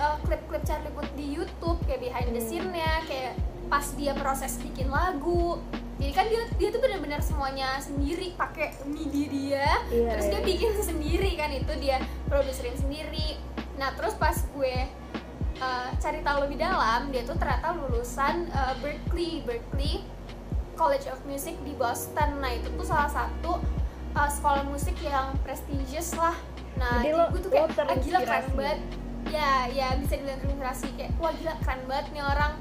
uh, 0.00 0.16
klip-klip 0.24 0.64
Charlie 0.64 0.90
Puth 0.90 1.12
di 1.14 1.26
YouTube 1.30 1.78
kayak 1.84 2.00
behind 2.00 2.32
the 2.32 2.40
Hmm. 2.40 2.48
scene-nya 2.48 3.04
kayak 3.04 3.36
pas 3.68 3.86
dia 3.94 4.16
proses 4.16 4.58
bikin 4.58 4.90
lagu. 4.90 5.60
Jadi 6.00 6.12
kan 6.16 6.26
dia 6.26 6.42
dia 6.56 6.68
tuh 6.72 6.80
benar-benar 6.80 7.20
semuanya 7.20 7.76
sendiri 7.78 8.32
pakai 8.34 8.72
MIDI 8.88 9.24
dia. 9.28 9.68
Iya, 9.92 10.16
terus 10.16 10.26
dia 10.26 10.40
iya. 10.40 10.48
bikin 10.48 10.70
sendiri 10.74 11.30
kan 11.36 11.52
itu 11.52 11.72
dia 11.76 12.00
produserin 12.24 12.74
sendiri. 12.74 13.36
Nah 13.76 13.92
terus 13.94 14.16
pas 14.16 14.32
gue 14.32 14.74
uh, 15.60 15.88
cari 16.00 16.24
tahu 16.24 16.48
lebih 16.48 16.56
dalam 16.56 17.12
dia 17.12 17.22
tuh 17.22 17.36
ternyata 17.36 17.76
lulusan 17.76 18.48
uh, 18.50 18.74
Berkeley. 18.80 19.44
Berkeley 19.44 20.00
College 20.72 21.12
of 21.12 21.20
Music 21.28 21.54
di 21.62 21.76
Boston. 21.76 22.40
Nah 22.40 22.48
itu 22.48 22.72
tuh 22.72 22.88
salah 22.88 23.12
satu 23.12 23.60
uh, 24.16 24.30
sekolah 24.32 24.64
musik 24.66 24.96
yang 25.04 25.36
prestigious 25.44 26.16
lah. 26.16 26.32
Nah 26.80 27.04
Jadi 27.04 27.12
jadi, 27.12 27.18
lo- 27.20 27.28
gue 27.28 27.40
tuh 27.44 27.50
kayak 27.52 27.68
ah, 27.76 27.96
gila 28.00 28.18
keren 28.24 28.44
banget 28.56 28.80
ya 29.28 29.68
ya 29.68 29.92
bisa 29.96 30.16
dibilang 30.16 30.40
terinspirasi 30.40 30.88
kayak 30.96 31.12
wah 31.16 31.32
gila 31.32 31.54
keren 31.60 31.80
banget 31.84 32.06
nih 32.12 32.24
orang 32.24 32.54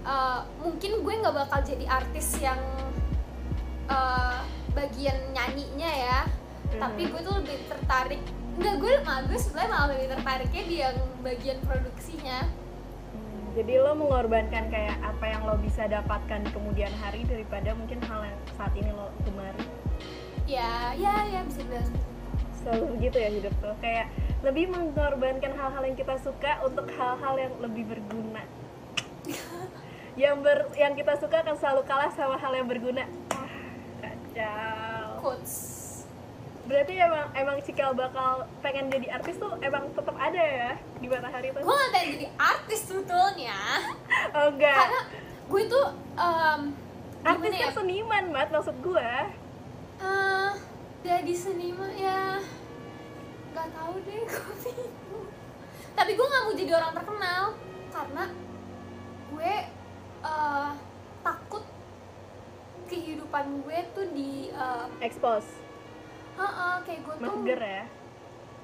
Uh, 0.00 0.40
mungkin 0.64 1.04
gue 1.04 1.12
nggak 1.12 1.36
bakal 1.36 1.60
jadi 1.60 1.84
artis 1.84 2.40
yang 2.40 2.56
uh, 3.84 4.40
bagian 4.72 5.12
nyanyinya 5.36 5.90
ya 5.92 6.18
tapi 6.72 7.04
Mhm. 7.04 7.10
gue 7.12 7.20
tuh 7.20 7.34
lebih 7.36 7.56
tertarik 7.68 8.16
Enggak, 8.56 8.80
gue 8.80 8.92
malah 9.04 9.28
gue 9.28 9.36
sebenarnya 9.36 9.68
malah 9.68 9.88
lebih 9.92 10.06
tertariknya 10.08 10.62
di 10.64 10.76
yang 10.80 10.96
bagian 11.20 11.58
produksinya 11.62 12.48
Hmm, 13.10 13.44
Jadi 13.52 13.72
lo 13.76 13.92
mengorbankan 13.92 14.72
kayak 14.72 14.96
apa 15.02 15.24
yang 15.26 15.42
lo 15.44 15.58
bisa 15.58 15.84
dapatkan 15.84 16.46
di 16.46 16.50
kemudian 16.50 16.92
hari 16.96 17.26
daripada 17.28 17.76
mungkin 17.76 18.00
hal 18.00 18.24
yang 18.24 18.40
saat 18.54 18.72
ini 18.72 18.88
lo 18.88 19.12
gemari. 19.20 19.68
ya 20.46 20.94
ya 20.94 21.28
ya 21.28 21.44
bisa 21.44 21.60
dibilang. 21.60 21.92
Selalu 22.56 22.84
begitu 22.96 23.16
ya 23.18 23.30
hidup 23.30 23.54
lo. 23.60 23.76
Kayak 23.78 24.08
lebih 24.40 24.72
mengorbankan 24.72 25.52
hal-hal 25.52 25.82
yang 25.84 25.96
kita 25.96 26.16
suka 26.20 26.60
untuk 26.64 26.88
hal-hal 26.96 27.34
yang 27.36 27.54
lebih 27.60 27.84
berguna. 27.84 28.42
yang 30.20 30.40
ber 30.40 30.68
yang 30.74 30.96
kita 30.96 31.14
suka 31.20 31.44
akan 31.44 31.56
selalu 31.56 31.82
kalah 31.84 32.10
sama 32.12 32.40
hal 32.40 32.52
yang 32.56 32.66
berguna. 32.66 33.04
Ah, 33.30 33.48
kacau. 34.00 35.06
quotes 35.20 35.54
Berarti 36.64 37.02
emang 37.02 37.26
emang 37.34 37.56
Cikal 37.66 37.98
bakal 37.98 38.46
pengen 38.62 38.94
jadi 38.94 39.18
artis 39.18 39.42
tuh 39.42 39.58
emang 39.58 39.90
tetap 39.90 40.14
ada 40.14 40.38
ya 40.38 40.70
di 41.02 41.10
matahari 41.10 41.50
tuh? 41.50 41.66
gue 41.66 41.74
nggak 41.74 41.90
pengen 41.90 42.10
jadi 42.14 42.26
artis 42.38 42.80
sebetulnya 42.86 43.58
Oh 44.38 44.54
enggak. 44.54 44.78
karena 44.78 45.00
gue 45.50 45.62
tuh 45.66 45.86
um, 46.14 46.60
artis 47.26 47.52
ya 47.58 47.68
seniman 47.74 48.24
mat 48.30 48.54
maksud 48.54 48.78
gue 48.78 49.10
Eh, 50.00 50.50
jadi 51.02 51.34
seniman 51.34 51.90
ya 51.92 52.38
nggak 53.60 53.72
tahu 53.76 53.94
deh 54.00 54.20
gue 54.30 54.54
bingung 54.64 55.26
tapi 55.92 56.10
gue 56.16 56.26
nggak 56.26 56.42
mau 56.42 56.54
jadi 56.56 56.72
orang 56.72 56.92
terkenal 56.96 57.44
karena 57.90 58.24
gue 59.28 59.52
eh, 60.24 60.70
takut 61.20 61.64
kehidupan 62.86 63.44
gue 63.62 63.78
tuh 63.92 64.06
di 64.10 64.32
eh, 64.48 64.86
expose 65.00 65.48
Heeh, 66.34 66.74
kayak 66.88 67.00
gue 67.04 67.14
tuh 67.14 67.36
mager 67.36 67.60
ya 67.60 67.84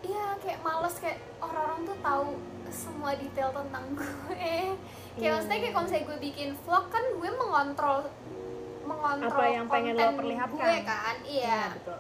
Iya, 0.06 0.38
kayak 0.38 0.61
males 0.61 0.94
kayak 0.96 1.18
orang-orang 1.40 1.80
tuh 1.82 1.98
tahu 1.98 2.28
semua 2.68 3.16
detail 3.16 3.50
tentang 3.50 3.85
gue. 3.90 4.06
Kayak 4.30 4.76
Iya. 5.18 5.28
maksudnya 5.32 5.59
kayak 5.59 5.72
kalau 5.72 5.85
misalnya 5.88 6.06
gue 6.06 6.18
bikin 6.20 6.48
vlog 6.62 6.85
kan 6.87 7.04
gue 7.11 7.30
mengontrol 7.32 7.98
mengontrol 8.87 9.35
Apa 9.35 9.46
yang 9.50 9.66
pengen 9.66 9.94
lo 9.96 10.09
perlihatkan. 10.14 10.62
gue 10.62 10.78
kan. 10.85 11.16
Iya. 11.24 11.61
betul 11.74 11.98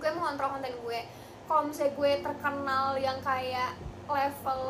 Gue 0.00 0.10
mengontrol 0.16 0.48
konten 0.50 0.72
gue. 0.74 1.00
Kalau 1.44 1.62
misalnya 1.68 1.92
gue 1.92 2.12
terkenal 2.24 2.86
yang 2.96 3.18
kayak 3.20 3.76
level 4.08 4.62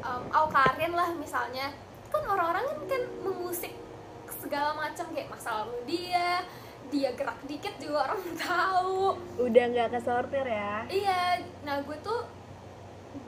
um, 0.00 0.24
Aukarin 0.32 0.92
lah 0.96 1.12
misalnya, 1.16 1.72
kan 2.08 2.22
orang-orang 2.24 2.64
kan 2.64 2.78
kan 2.88 3.02
memusik 3.24 3.72
segala 4.40 4.74
macam 4.74 5.06
kayak 5.12 5.28
masa 5.28 5.62
lalu 5.62 5.76
dia, 5.86 6.42
dia 6.88 7.12
gerak 7.16 7.40
dikit 7.44 7.74
juga 7.80 8.08
orang 8.08 8.22
tahu. 8.44 9.16
Udah 9.40 9.64
nggak 9.72 9.92
kesortir 9.96 10.44
ya? 10.44 10.84
Iya 10.88 11.40
nah 11.62 11.80
gue 11.84 11.96
tuh 12.02 12.26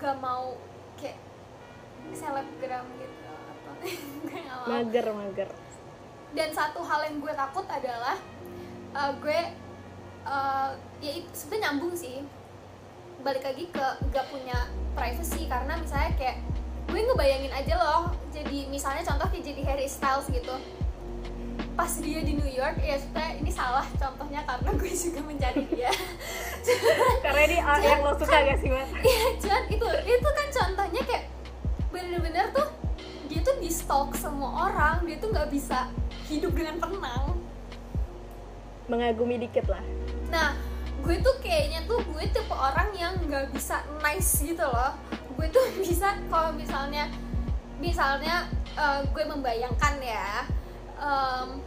gak 0.01 0.17
mau 0.19 0.57
kayak 0.97 1.21
selebgram 2.13 2.85
gitu 2.99 3.15
gue 3.85 3.93
gak 4.33 4.45
mau. 4.49 4.65
Mager 4.69 5.07
mager. 5.13 5.51
Dan 6.35 6.51
satu 6.51 6.83
hal 6.83 7.07
yang 7.07 7.23
gue 7.23 7.35
takut 7.37 7.67
adalah 7.69 8.17
uh, 8.97 9.13
gue 9.21 9.41
uh, 10.27 10.71
ya 10.99 11.13
itu 11.21 11.31
sebenarnya 11.31 11.63
nyambung 11.71 11.95
sih 11.95 12.25
balik 13.25 13.41
lagi 13.41 13.65
ke 13.73 13.87
gak 14.13 14.29
punya 14.29 14.69
privacy 14.93 15.49
karena 15.49 15.81
misalnya 15.81 16.13
kayak 16.21 16.37
gue 16.93 17.01
ngebayangin 17.01 17.53
aja 17.57 17.75
loh 17.81 18.13
jadi 18.29 18.69
misalnya 18.69 19.01
contoh 19.01 19.27
kayak 19.33 19.45
jadi 19.49 19.61
Harry 19.65 19.89
Styles 19.89 20.29
gitu. 20.29 20.53
Pas 21.75 21.91
dia 21.99 22.23
di 22.23 22.39
New 22.39 22.47
York 22.47 22.79
ya 22.85 23.01
sebenarnya 23.01 23.33
ini 23.41 23.51
salah 23.51 23.83
contohnya 23.97 24.45
karena 24.47 24.71
gue 24.77 24.93
juga 24.93 25.21
mencari 25.25 25.65
dia. 25.73 25.91
Karena 27.25 27.41
ini 27.51 27.59
ah, 27.59 27.81
yang 27.83 28.07
lo 28.07 28.15
suka 28.15 28.37
gak 28.47 28.59
sih 28.63 28.71
mas? 28.71 28.87
Iya, 29.03 29.25
cuman 29.43 29.63
itu 29.73 29.87
itu 30.07 30.29
kan 30.29 30.47
contohnya 30.55 31.03
kayak 31.03 31.25
bener-bener 31.91 32.47
tuh 32.55 32.69
dia 33.27 33.41
tuh 33.43 33.57
di 33.59 33.71
stalk 33.73 34.15
semua 34.15 34.71
orang, 34.71 35.03
dia 35.03 35.17
tuh 35.19 35.35
nggak 35.35 35.49
bisa 35.51 35.91
hidup 36.31 36.53
dengan 36.55 36.77
tenang. 36.79 37.25
mengagumi 38.85 39.41
dikit 39.41 39.65
lah. 39.73 39.81
Nah, 40.29 40.53
gue 41.05 41.21
tuh 41.21 41.37
kayaknya 41.45 41.85
tuh 41.85 42.01
gue 42.01 42.25
tipe 42.33 42.57
orang 42.57 42.89
yang 42.97 43.13
nggak 43.21 43.53
bisa 43.53 43.85
nice 44.01 44.41
gitu 44.41 44.65
loh. 44.65 44.97
Gue 45.37 45.47
tuh 45.53 45.65
bisa 45.85 46.17
kalau 46.33 46.57
misalnya 46.57 47.13
misalnya 47.77 48.49
eh, 48.75 49.01
gue 49.05 49.25
membayangkan 49.29 49.95
ya, 50.01 50.49
em, 50.97 51.61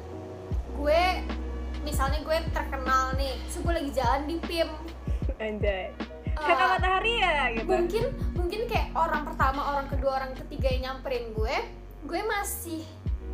gue 0.74 1.02
misalnya 1.86 2.20
gue 2.26 2.38
terkenal 2.52 3.14
nih, 3.16 3.38
terus 3.48 3.62
gue 3.62 3.74
lagi 3.78 3.92
jalan 3.94 4.22
di 4.26 4.36
PIM, 4.44 4.70
anjay. 5.38 5.94
Eh, 6.26 6.34
kakak 6.36 6.68
matahari 6.78 7.18
ya 7.18 7.50
gitu? 7.50 7.66
mungkin 7.66 8.04
mungkin 8.38 8.62
kayak 8.70 8.94
orang 8.94 9.26
pertama 9.26 9.62
orang 9.74 9.88
kedua 9.90 10.12
orang 10.22 10.32
ketiga 10.38 10.70
yang 10.70 10.82
nyamperin 10.86 11.34
gue 11.34 11.56
gue 12.06 12.22
masih 12.26 12.82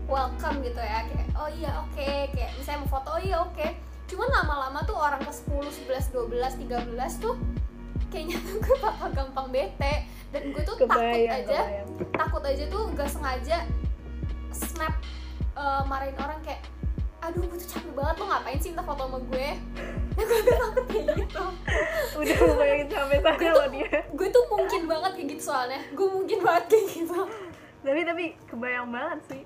welcome 0.07 0.59
gitu 0.63 0.79
ya. 0.79 1.07
Kayak 1.07 1.27
oh 1.39 1.49
iya 1.51 1.71
oke. 1.83 2.11
Kayak 2.35 2.51
misalnya 2.59 2.79
mau 2.83 2.91
foto 2.91 3.09
oh 3.15 3.21
iya 3.23 3.37
oke 3.43 3.67
cuman 4.05 4.29
lama-lama 4.31 4.79
tuh 4.83 4.93
orang 4.93 5.19
ke 5.19 5.31
10, 5.31 5.87
11, 5.87 6.11
12, 6.11 6.69
13 6.69 6.85
tuh 7.19 7.35
kayaknya 8.07 8.37
tuh 8.39 8.57
gue 8.63 8.77
bakal 8.77 9.09
gampang 9.09 9.47
bete. 9.49 9.93
Dan 10.29 10.49
gue 10.49 10.61
tuh 10.61 10.75
takut 10.75 10.97
kebayang 10.97 11.29
aja 11.39 11.59
kebayang. 11.61 11.89
takut 12.11 12.43
aja 12.43 12.63
tuh 12.67 12.83
gak 12.91 13.05
sengaja 13.05 13.57
snap 14.49 14.93
eh, 15.53 15.81
marahin 15.83 16.17
orang 16.17 16.41
kayak 16.41 16.61
aduh 17.19 17.39
gue 17.41 17.55
tuh 17.55 17.69
capek 17.69 17.93
banget 17.93 18.15
lo 18.17 18.25
ngapain 18.27 18.57
sih 18.57 18.69
minta 18.69 18.83
foto 18.83 19.03
sama 19.03 19.19
gue? 19.23 19.47
Nah 20.13 20.23
gue 20.27 20.39
tuh 20.41 20.57
takut 20.59 20.85
kayak 20.85 21.05
gitu. 21.15 21.43
Udah 22.13 22.37
bayangin 22.53 22.87
sampai 22.87 23.17
sana 23.17 23.33
Gue 23.33 23.49
tuh- 23.49 23.71
dia. 23.71 23.99
gue 24.03 24.27
tuh 24.29 24.43
mungkin 24.47 24.81
banget 24.85 25.11
kayak 25.13 25.27
gitu 25.29 25.43
soalnya. 25.43 25.79
Gue 25.91 26.07
mungkin 26.11 26.37
banget 26.39 26.63
kayak 26.67 26.85
gitu. 26.91 27.19
Tapi 27.79 28.01
tapi 28.03 28.23
kebayang 28.43 28.89
banget 28.89 29.19
sih 29.27 29.41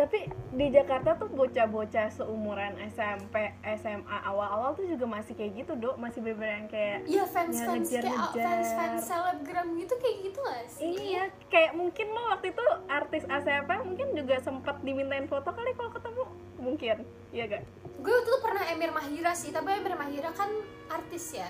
tapi 0.00 0.24
di 0.50 0.72
Jakarta 0.72 1.12
tuh 1.12 1.28
bocah-bocah 1.28 2.08
seumuran 2.08 2.72
SMP, 2.88 3.36
SMA 3.76 4.16
awal-awal 4.24 4.72
tuh 4.72 4.88
juga 4.88 5.04
masih 5.04 5.36
kayak 5.36 5.52
gitu 5.54 5.76
dok, 5.76 6.00
masih 6.00 6.24
bener 6.24 6.40
yang 6.56 6.66
kayak 6.66 7.04
Iya 7.04 7.24
fans 7.28 7.52
Ya, 7.52 7.68
fans 7.68 7.84
kayak 7.84 8.04
ngejar-ngejar. 8.08 8.40
fans 8.40 8.68
fans 8.72 9.00
selebgram 9.04 9.68
gitu 9.76 9.94
kayak 10.00 10.16
gitu 10.22 10.38
gak 10.40 10.64
sih? 10.66 10.88
Iya, 10.88 11.22
kayak 11.52 11.72
mungkin 11.76 12.06
lo 12.08 12.32
waktu 12.32 12.48
itu 12.48 12.64
artis 12.88 13.28
ACP 13.28 13.68
mungkin 13.84 14.08
juga 14.16 14.40
sempat 14.40 14.80
dimintain 14.80 15.28
foto 15.28 15.52
kali 15.52 15.76
kalau 15.76 15.92
ketemu 15.92 16.22
mungkin, 16.56 16.96
iya 17.28 17.44
gak? 17.46 17.62
Gue 18.00 18.08
waktu 18.10 18.24
itu 18.26 18.38
pernah 18.40 18.64
Emir 18.66 18.90
Mahira 18.90 19.32
sih, 19.36 19.52
tapi 19.52 19.68
Emir 19.74 19.92
Mahira 19.92 20.32
kan 20.32 20.48
artis 20.88 21.36
ya. 21.36 21.48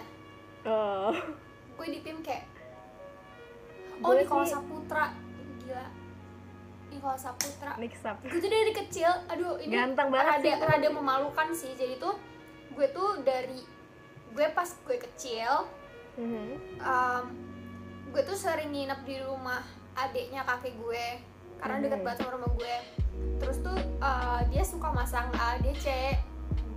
Oh, 0.67 1.15
Gue 1.79 1.87
di 1.89 2.03
PIM 2.03 2.19
kayak 2.21 2.51
Oh 4.01 4.11
sih- 4.11 4.27
Saputra 4.51 5.15
Gila 5.61 6.00
Nikola 6.91 7.15
Saputra 7.15 7.73
mix 7.77 8.03
up. 8.03 8.19
Gue 8.21 8.37
tuh 8.37 8.49
dari 8.49 8.73
kecil, 8.73 9.11
aduh 9.27 9.57
ini 9.57 9.71
Ganteng 9.71 10.09
banget 10.09 10.27
rada, 10.37 10.43
sih 10.43 10.55
rada 10.61 10.89
memalukan 10.91 11.49
sih 11.51 11.73
Jadi 11.73 11.97
tuh 11.97 12.15
gue 12.71 12.87
tuh 12.91 13.23
dari 13.23 13.63
Gue 14.31 14.47
pas 14.49 14.67
gue 14.67 14.99
kecil 15.01 15.67
Mhm. 16.13 16.51
um, 16.81 17.25
gue 18.09 18.23
tuh 18.23 18.35
sering 18.35 18.69
nginep 18.69 19.01
di 19.01 19.17
rumah 19.21 19.63
adiknya 19.95 20.43
kakek 20.43 20.75
gue 20.77 21.07
karena 21.57 21.77
deket 21.81 21.97
Mhm. 21.97 22.05
banget 22.05 22.19
sama 22.19 22.31
rumah 22.35 22.51
gue 22.53 22.77
terus 23.39 23.57
tuh 23.59 23.73
uh, 23.99 24.43
dia 24.47 24.61
suka 24.61 24.91
masang 24.91 25.31
ADC 25.31 25.87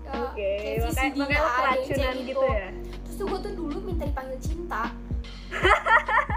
uh, 0.05 0.29
Oke, 0.29 0.37
kayak 0.37 0.85
makanya 0.85 0.93
VCD 0.93 1.17
makanya 1.17 1.41
ADC 1.41 1.57
keracunan 1.57 2.15
gitu 2.21 2.45
ya. 2.45 2.67
terus 3.01 3.15
tuh 3.15 3.25
gue 3.25 3.39
tuh 3.41 3.53
dulu 3.53 3.77
minta 3.81 4.03
dipanggil 4.05 4.39
cinta 4.39 4.83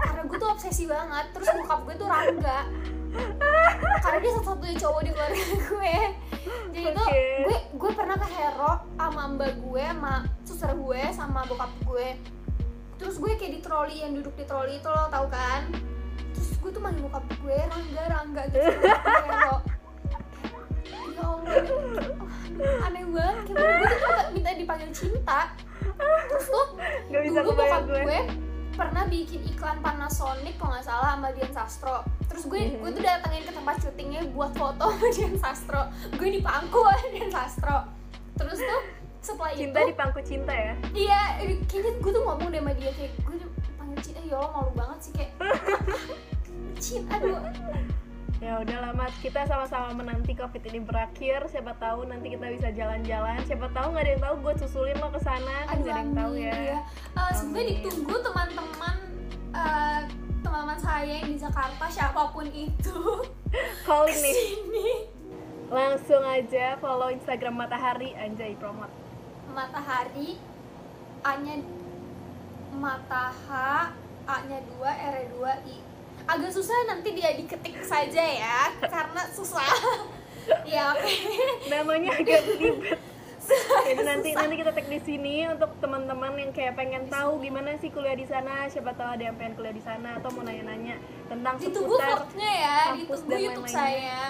karena 0.07 0.21
gue 0.25 0.37
tuh 0.37 0.49
obsesi 0.49 0.83
banget 0.85 1.25
terus 1.33 1.47
bokap 1.57 1.79
gue 1.85 1.95
tuh 1.97 2.07
Rangga. 2.07 2.59
Karena 3.97 4.17
dia 4.21 4.31
satu-satunya 4.37 4.75
cowok 4.77 5.01
di 5.01 5.11
keluarga 5.15 5.43
gue. 5.47 5.95
Jadi 6.75 6.87
tuh 6.93 7.07
Oke. 7.07 7.25
gue 7.47 7.57
gue 7.75 7.91
pernah 7.95 8.15
ke 8.19 8.27
Hero 8.29 8.71
sama 8.93 9.23
mbak 9.33 9.51
gue 9.57 9.83
sama 9.83 10.13
suster 10.45 10.71
gue 10.75 11.01
sama 11.15 11.39
bokap 11.49 11.71
gue. 11.83 12.07
Terus 12.97 13.15
gue 13.17 13.31
kayak 13.37 13.53
di 13.57 13.61
troli 13.61 13.95
yang 14.01 14.13
duduk 14.17 14.33
di 14.37 14.45
troli 14.45 14.77
itu 14.77 14.89
lo 14.89 15.09
tau 15.09 15.25
kan? 15.29 15.69
Terus 16.33 16.49
gue 16.61 16.71
tuh 16.73 16.81
manggil 16.81 17.01
bokap 17.09 17.25
gue 17.25 17.57
Rangga 17.57 18.03
Rangga 18.09 18.43
gitu. 18.53 18.69
Hero. 18.69 19.55
Ya 21.17 21.23
Allah. 21.25 21.43
Oh, 22.57 22.85
aneh 22.89 23.05
banget 23.05 23.53
kayak 23.53 23.57
gue 23.57 23.87
tuh 23.89 23.99
minta, 24.01 24.23
minta 24.33 24.49
dipanggil 24.53 24.89
cinta. 24.93 25.41
Terus 26.29 26.45
tuh 26.45 26.67
Gak 27.09 27.21
bisa 27.25 27.39
dulu 27.41 27.57
bokap 27.57 27.83
gue. 27.89 28.01
gue 28.05 28.19
pernah 28.77 29.03
bikin 29.03 29.41
iklan 29.43 29.81
Panasonic 29.81 30.55
kalau 30.55 30.71
nggak 30.71 30.85
salah 30.85 31.17
sama 31.17 31.33
Dian 31.33 31.49
Sastro 31.49 31.97
terus 32.27 32.45
gue 32.45 32.61
Mhm. 32.61 32.77
gue 32.77 32.91
tuh 32.93 33.03
datengin 33.03 33.43
ke 33.43 33.51
tempat 33.51 33.75
syutingnya 33.79 34.21
buat 34.31 34.53
foto 34.53 34.85
sama 34.87 35.09
Dian 35.15 35.35
Sastro 35.35 35.81
gue 36.13 36.29
di 36.29 36.39
pangku 36.39 36.79
Dian 37.11 37.27
Sastro 37.27 37.89
terus 38.33 38.59
tuh 38.59 38.81
setelah 39.19 39.51
Cinta 39.51 39.79
itu 39.79 39.89
di 39.89 39.95
pangku 39.95 40.21
cinta 40.21 40.53
ya. 40.53 40.73
iya 40.93 41.21
kayaknya 41.65 41.91
gue 41.97 42.11
tuh 42.11 42.23
ngomong 42.23 42.47
deh 42.47 42.61
sama 42.61 42.71
dia 42.71 42.91
kayak 42.93 43.11
gue 43.19 43.35
dipanggil 43.35 43.99
cinta 43.99 44.19
ya 44.21 44.35
Allah 44.37 44.51
malu 44.53 44.71
banget 44.71 44.97
sih 45.01 45.11
kayak 45.11 45.31
cinta 46.79 47.17
aduh 47.17 47.41
Ya 48.37 48.61
udah 48.61 48.77
lama 48.85 49.09
kita 49.17 49.49
sama-sama 49.49 49.97
menanti 49.97 50.37
covid 50.37 50.61
ini 50.69 50.77
berakhir. 50.77 51.49
Siapa 51.49 51.73
tahu 51.81 52.05
nanti 52.05 52.37
kita 52.37 52.53
bisa 52.53 52.69
jalan-jalan. 52.69 53.41
Siapa 53.49 53.65
tahu 53.73 53.97
nggak 53.97 54.03
ada 54.05 54.11
yang 54.13 54.21
tahu 54.21 54.35
gue 54.45 54.53
susulin 54.61 54.97
lo 55.01 55.09
ke 55.09 55.21
sana. 55.25 55.65
Kan 55.65 55.81
nggak 55.81 55.89
ada 55.89 56.01
yang 56.05 56.13
tahu 56.13 56.33
ya. 56.37 56.53
iya. 56.53 56.79
Eh, 57.17 57.31
sebenarnya 57.33 57.65
ditunggu 57.81 58.15
teman-teman 58.21 58.95
eh, 59.57 60.01
teman-teman 60.45 60.77
saya 60.77 61.13
yang 61.17 61.29
di 61.33 61.37
Jakarta 61.41 61.85
siapa 61.89 62.21
pun 62.29 62.45
itu 62.53 62.97
Calling 63.89 64.19
nih. 64.21 64.35
sini 64.37 64.89
Langsung 65.67 66.23
aja 66.23 66.77
follow 66.79 67.09
Instagram 67.09 67.57
Matahari 67.57 68.13
Anjay 68.15 68.53
promote. 68.55 68.93
matahari 69.51 70.37
A 71.25 71.33
nya 71.41 71.57
mata 72.71 73.33
H 73.33 73.49
A 74.29 74.37
nya 74.45 74.61
2 74.61 74.85
R 74.85 75.13
nya 75.17 75.27
2 75.33 75.73
I 75.73 75.77
agak 76.27 76.51
susah 76.51 76.75
nanti 76.91 77.15
dia 77.15 77.31
diketik 77.33 77.79
saja 77.87 78.23
ya 78.23 78.59
karena 78.83 79.21
susah 79.31 79.63
ya 80.71 80.91
oke 80.91 81.15
Namanya 81.71 82.11
agak 82.19 82.41
ribet. 82.59 82.99
Jadi 83.87 84.03
nanti 84.03 84.35
nanti 84.35 84.59
kita 84.59 84.75
tag 84.75 84.91
di 84.91 84.99
sini 85.07 85.47
untuk 85.47 85.71
teman-teman 85.79 86.35
yang 86.35 86.51
kayak 86.51 86.75
pengen 86.75 87.07
tahu 87.07 87.39
gimana 87.39 87.79
sih 87.79 87.87
kuliah 87.95 88.11
di 88.11 88.27
sana. 88.27 88.67
Siapa 88.67 88.91
tahu 88.91 89.15
ada 89.15 89.23
yang 89.23 89.39
pengen 89.39 89.55
kuliah 89.55 89.71
di 89.71 89.79
sana 89.79 90.19
atau 90.19 90.27
mau 90.35 90.43
nanya-nanya 90.43 90.99
tentang 91.31 91.55
ditunggu 91.55 91.95
seputar 91.95 92.27
ya 92.35 92.77
kampus 92.91 93.23
ditunggu 93.23 93.31
dan 93.31 93.39
YouTube 93.39 93.63
lain-lainnya. 93.63 93.79
saya 93.79 94.21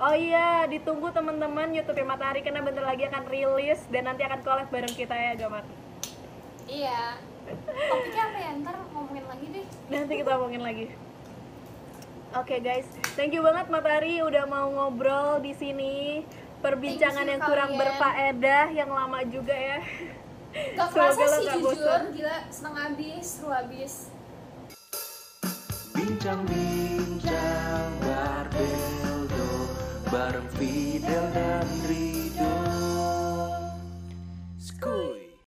Oh 0.00 0.16
iya, 0.16 0.64
ditunggu 0.64 1.12
teman-teman 1.12 1.76
YouTube 1.76 2.00
Matahari 2.08 2.40
karena 2.40 2.64
bentar 2.64 2.80
lagi 2.80 3.04
akan 3.04 3.28
rilis 3.28 3.84
dan 3.92 4.08
nanti 4.08 4.24
akan 4.24 4.40
collab 4.40 4.72
bareng 4.72 4.96
kita 4.96 5.12
ya, 5.12 5.36
Gamat. 5.36 5.60
Iya. 6.64 7.20
Topiknya 7.68 8.22
apa 8.32 8.38
ya? 8.40 8.50
Ntar 8.64 8.74
ngomongin 8.96 9.24
lagi 9.28 9.46
deh. 9.52 9.66
Nanti 9.92 10.12
kita 10.24 10.30
omongin 10.40 10.62
lagi. 10.64 10.88
Oke 12.30 12.62
guys, 12.62 12.86
thank 13.18 13.34
you 13.34 13.42
banget 13.42 13.66
Matahari 13.74 14.22
udah 14.22 14.46
mau 14.46 14.70
ngobrol 14.70 15.42
di 15.42 15.50
sini. 15.50 16.22
Perbincangan 16.62 17.26
you, 17.26 17.32
yang 17.34 17.42
kurang 17.42 17.74
kalian. 17.74 17.82
berfaedah, 17.82 18.66
yang 18.70 18.86
lama 18.86 19.18
juga 19.26 19.50
ya. 19.50 19.82
Gak 20.78 20.94
kerasa 20.94 21.26
sih 21.26 21.58
jujur, 21.58 21.74
bosan. 21.74 22.14
gila 22.14 22.38
setengah 22.46 22.82
habis, 22.86 23.26
seru 23.26 23.50
habis. 23.50 24.14
Bincang-bincang 25.90 27.90
Barbeldo 27.98 29.50
Bareng 30.14 30.46
Fidel 30.54 31.26
dan 31.34 31.66
Rido 31.90 32.54